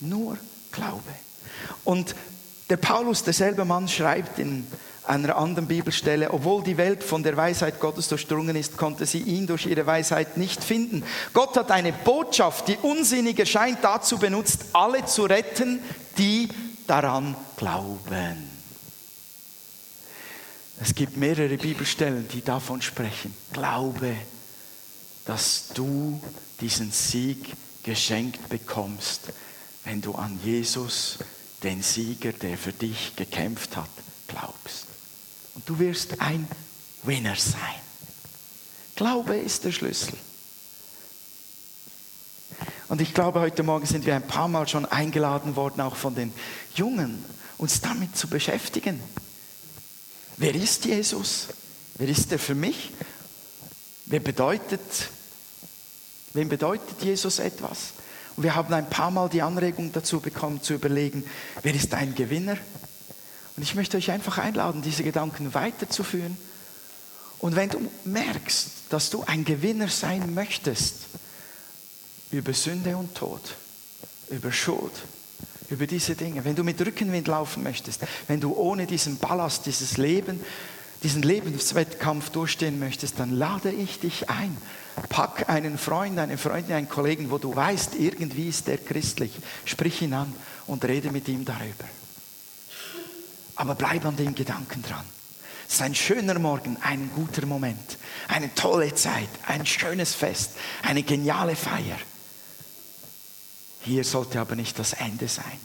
Nur 0.00 0.36
Glaube. 0.70 1.02
Und 1.84 2.14
der 2.68 2.76
Paulus, 2.76 3.22
derselbe 3.22 3.64
Mann, 3.64 3.88
schreibt 3.88 4.38
in 4.38 4.66
einer 5.04 5.36
anderen 5.36 5.66
Bibelstelle, 5.66 6.30
obwohl 6.32 6.62
die 6.62 6.76
Welt 6.76 7.02
von 7.02 7.22
der 7.22 7.36
Weisheit 7.36 7.80
Gottes 7.80 8.08
durchdrungen 8.08 8.56
ist, 8.56 8.76
konnte 8.76 9.04
sie 9.04 9.18
ihn 9.18 9.46
durch 9.46 9.66
ihre 9.66 9.86
Weisheit 9.86 10.36
nicht 10.36 10.62
finden. 10.62 11.02
Gott 11.32 11.56
hat 11.56 11.70
eine 11.70 11.92
Botschaft, 11.92 12.68
die 12.68 12.76
unsinnig 12.76 13.38
erscheint, 13.38 13.78
dazu 13.82 14.18
benutzt, 14.18 14.66
alle 14.72 15.04
zu 15.04 15.24
retten, 15.24 15.80
die 16.18 16.48
daran 16.86 17.36
glauben. 17.56 18.51
Es 20.80 20.94
gibt 20.94 21.16
mehrere 21.16 21.56
Bibelstellen, 21.56 22.26
die 22.28 22.42
davon 22.42 22.82
sprechen. 22.82 23.34
Glaube, 23.52 24.16
dass 25.24 25.68
du 25.74 26.20
diesen 26.60 26.90
Sieg 26.90 27.54
geschenkt 27.82 28.48
bekommst, 28.48 29.32
wenn 29.84 30.00
du 30.00 30.14
an 30.14 30.38
Jesus, 30.42 31.18
den 31.62 31.82
Sieger, 31.82 32.32
der 32.32 32.58
für 32.58 32.72
dich 32.72 33.14
gekämpft 33.16 33.76
hat, 33.76 33.90
glaubst. 34.26 34.86
Und 35.54 35.68
du 35.68 35.78
wirst 35.78 36.20
ein 36.20 36.48
Winner 37.02 37.36
sein. 37.36 37.80
Glaube 38.96 39.36
ist 39.36 39.64
der 39.64 39.72
Schlüssel. 39.72 40.14
Und 42.88 43.00
ich 43.00 43.14
glaube, 43.14 43.40
heute 43.40 43.62
Morgen 43.62 43.86
sind 43.86 44.04
wir 44.06 44.14
ein 44.14 44.26
paar 44.26 44.48
Mal 44.48 44.68
schon 44.68 44.84
eingeladen 44.84 45.56
worden, 45.56 45.80
auch 45.80 45.96
von 45.96 46.14
den 46.14 46.32
Jungen, 46.74 47.24
uns 47.58 47.80
damit 47.80 48.16
zu 48.16 48.28
beschäftigen. 48.28 49.00
Wer 50.36 50.54
ist 50.54 50.84
Jesus? 50.84 51.48
Wer 51.94 52.08
ist 52.08 52.32
er 52.32 52.38
für 52.38 52.54
mich? 52.54 52.90
Wer 54.06 54.20
bedeutet, 54.20 54.80
wem 56.32 56.48
bedeutet 56.48 57.02
Jesus 57.02 57.38
etwas? 57.38 57.92
Und 58.36 58.42
wir 58.44 58.54
haben 58.54 58.72
ein 58.72 58.88
paar 58.88 59.10
Mal 59.10 59.28
die 59.28 59.42
Anregung 59.42 59.92
dazu 59.92 60.20
bekommen, 60.20 60.62
zu 60.62 60.74
überlegen, 60.74 61.24
wer 61.62 61.74
ist 61.74 61.92
ein 61.94 62.14
Gewinner? 62.14 62.56
Und 63.56 63.62
ich 63.62 63.74
möchte 63.74 63.96
euch 63.96 64.10
einfach 64.10 64.38
einladen, 64.38 64.82
diese 64.82 65.04
Gedanken 65.04 65.52
weiterzuführen. 65.54 66.36
Und 67.38 67.56
wenn 67.56 67.68
du 67.68 67.90
merkst, 68.04 68.68
dass 68.88 69.10
du 69.10 69.22
ein 69.24 69.44
Gewinner 69.44 69.88
sein 69.88 70.32
möchtest, 70.32 70.96
über 72.30 72.54
Sünde 72.54 72.96
und 72.96 73.14
Tod, 73.14 73.42
über 74.30 74.50
Schuld, 74.50 74.92
über 75.72 75.86
diese 75.86 76.14
Dinge. 76.14 76.44
Wenn 76.44 76.54
du 76.54 76.62
mit 76.62 76.80
Rückenwind 76.80 77.26
laufen 77.26 77.62
möchtest, 77.62 78.02
wenn 78.28 78.40
du 78.40 78.54
ohne 78.54 78.86
diesen 78.86 79.18
Ballast, 79.18 79.66
dieses 79.66 79.96
Leben, 79.96 80.40
diesen 81.02 81.22
Lebenswettkampf 81.22 82.30
durchstehen 82.30 82.78
möchtest, 82.78 83.18
dann 83.18 83.32
lade 83.32 83.72
ich 83.72 83.98
dich 83.98 84.30
ein. 84.30 84.56
Pack 85.08 85.48
einen 85.48 85.78
Freund, 85.78 86.18
eine 86.18 86.38
Freundin, 86.38 86.76
einen 86.76 86.88
Kollegen, 86.88 87.30
wo 87.30 87.38
du 87.38 87.56
weißt, 87.56 87.94
irgendwie 87.96 88.48
ist 88.48 88.68
der 88.68 88.78
christlich. 88.78 89.32
Sprich 89.64 90.02
ihn 90.02 90.12
an 90.12 90.32
und 90.66 90.84
rede 90.84 91.10
mit 91.10 91.26
ihm 91.28 91.44
darüber. 91.44 91.84
Aber 93.56 93.74
bleib 93.74 94.04
an 94.04 94.16
den 94.16 94.34
Gedanken 94.34 94.82
dran. 94.82 95.04
Es 95.66 95.74
ist 95.74 95.82
ein 95.82 95.94
schöner 95.94 96.38
Morgen, 96.38 96.76
ein 96.82 97.10
guter 97.14 97.46
Moment, 97.46 97.96
eine 98.28 98.54
tolle 98.54 98.94
Zeit, 98.94 99.28
ein 99.46 99.64
schönes 99.64 100.14
Fest, 100.14 100.52
eine 100.82 101.02
geniale 101.02 101.56
Feier. 101.56 101.96
Hier 103.84 104.04
sollte 104.04 104.40
aber 104.40 104.54
nicht 104.54 104.78
das 104.78 104.92
Ende 104.92 105.28
sein. 105.28 105.58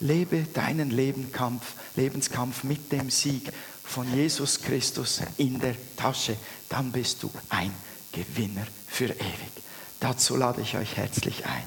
Lebe 0.00 0.42
deinen 0.42 0.90
Lebenskampf, 0.90 1.74
Lebenskampf 1.96 2.64
mit 2.64 2.90
dem 2.92 3.10
Sieg 3.10 3.52
von 3.84 4.12
Jesus 4.14 4.60
Christus 4.60 5.20
in 5.36 5.60
der 5.60 5.76
Tasche. 5.96 6.36
Dann 6.68 6.92
bist 6.92 7.22
du 7.22 7.30
ein 7.48 7.72
Gewinner 8.12 8.66
für 8.88 9.06
ewig. 9.06 9.52
Dazu 10.00 10.36
lade 10.36 10.60
ich 10.60 10.76
euch 10.76 10.96
herzlich 10.96 11.46
ein. 11.46 11.64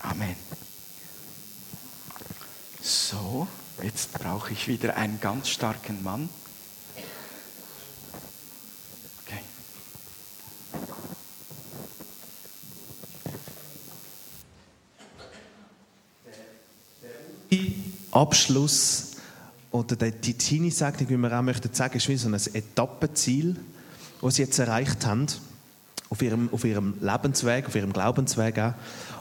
Amen. 0.00 0.36
So, 2.80 3.46
jetzt 3.82 4.12
brauche 4.12 4.52
ich 4.52 4.66
wieder 4.66 4.96
einen 4.96 5.20
ganz 5.20 5.48
starken 5.48 6.02
Mann. 6.02 6.28
Okay. 17.50 17.74
Abschluss 18.12 19.12
oder 19.70 19.96
die 19.96 20.34
Teenie-Segnung, 20.34 21.08
wie 21.08 21.16
wir 21.16 21.38
auch 21.38 21.42
möchten 21.42 21.72
sagen, 21.72 21.96
ist 21.96 22.08
wie 22.08 22.16
so 22.16 22.28
ein 22.28 22.34
Etappenziel, 22.34 23.56
das 24.20 24.36
sie 24.36 24.42
jetzt 24.42 24.58
erreicht 24.58 25.06
haben 25.06 25.26
auf 26.10 26.20
ihrem, 26.20 26.50
auf 26.52 26.64
ihrem 26.64 26.94
Lebensweg, 27.00 27.66
auf 27.66 27.74
ihrem 27.74 27.92
Glaubensweg 27.92 28.58
auch. 28.58 28.74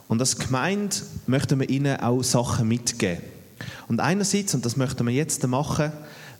Und 0.09 0.19
als 0.19 0.37
Gemeinde 0.37 0.97
möchten 1.25 1.59
wir 1.59 1.69
ihnen 1.69 1.99
auch 2.01 2.21
Sachen 2.21 2.67
mitgeben. 2.67 3.23
Und 3.87 4.01
einerseits, 4.01 4.53
und 4.53 4.65
das 4.65 4.75
möchten 4.75 5.07
wir 5.07 5.13
jetzt 5.13 5.45
machen, 5.47 5.93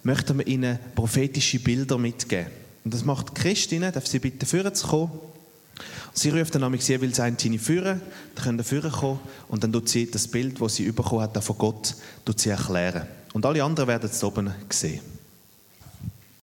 möchten 0.03 0.37
wir 0.37 0.47
ihnen 0.47 0.77
prophetische 0.93 1.59
Bilder 1.59 1.97
mitgeben. 1.97 2.47
Und 2.83 2.93
das 2.93 3.05
macht 3.05 3.33
Christine, 3.35 3.91
darf 3.91 4.07
sie 4.07 4.19
bitte 4.19 4.45
führen 4.45 4.75
zu 4.75 4.87
kommen. 4.87 5.11
Sie 6.13 6.29
ruft 6.29 6.53
dann 6.53 6.61
nämlich 6.61 6.87
jeweils 6.87 7.19
ein 7.19 7.37
Teenie 7.37 7.57
führen, 7.57 8.01
dann 8.35 8.43
können 8.43 8.63
führen 8.63 8.91
kommen 8.91 9.19
und 9.47 9.63
dann 9.63 9.71
tut 9.71 9.89
sie 9.89 10.09
das 10.09 10.27
Bild, 10.27 10.61
das 10.61 10.75
sie 10.75 10.91
bekommen 10.91 11.21
hat 11.21 11.43
von 11.43 11.57
Gott, 11.57 11.95
tut 12.25 12.39
sie 12.39 12.49
erklären. 12.49 13.07
Und 13.33 13.45
alle 13.45 13.63
anderen 13.63 13.87
werden 13.87 14.09
es 14.11 14.23
oben 14.23 14.53
sehen. 14.69 15.20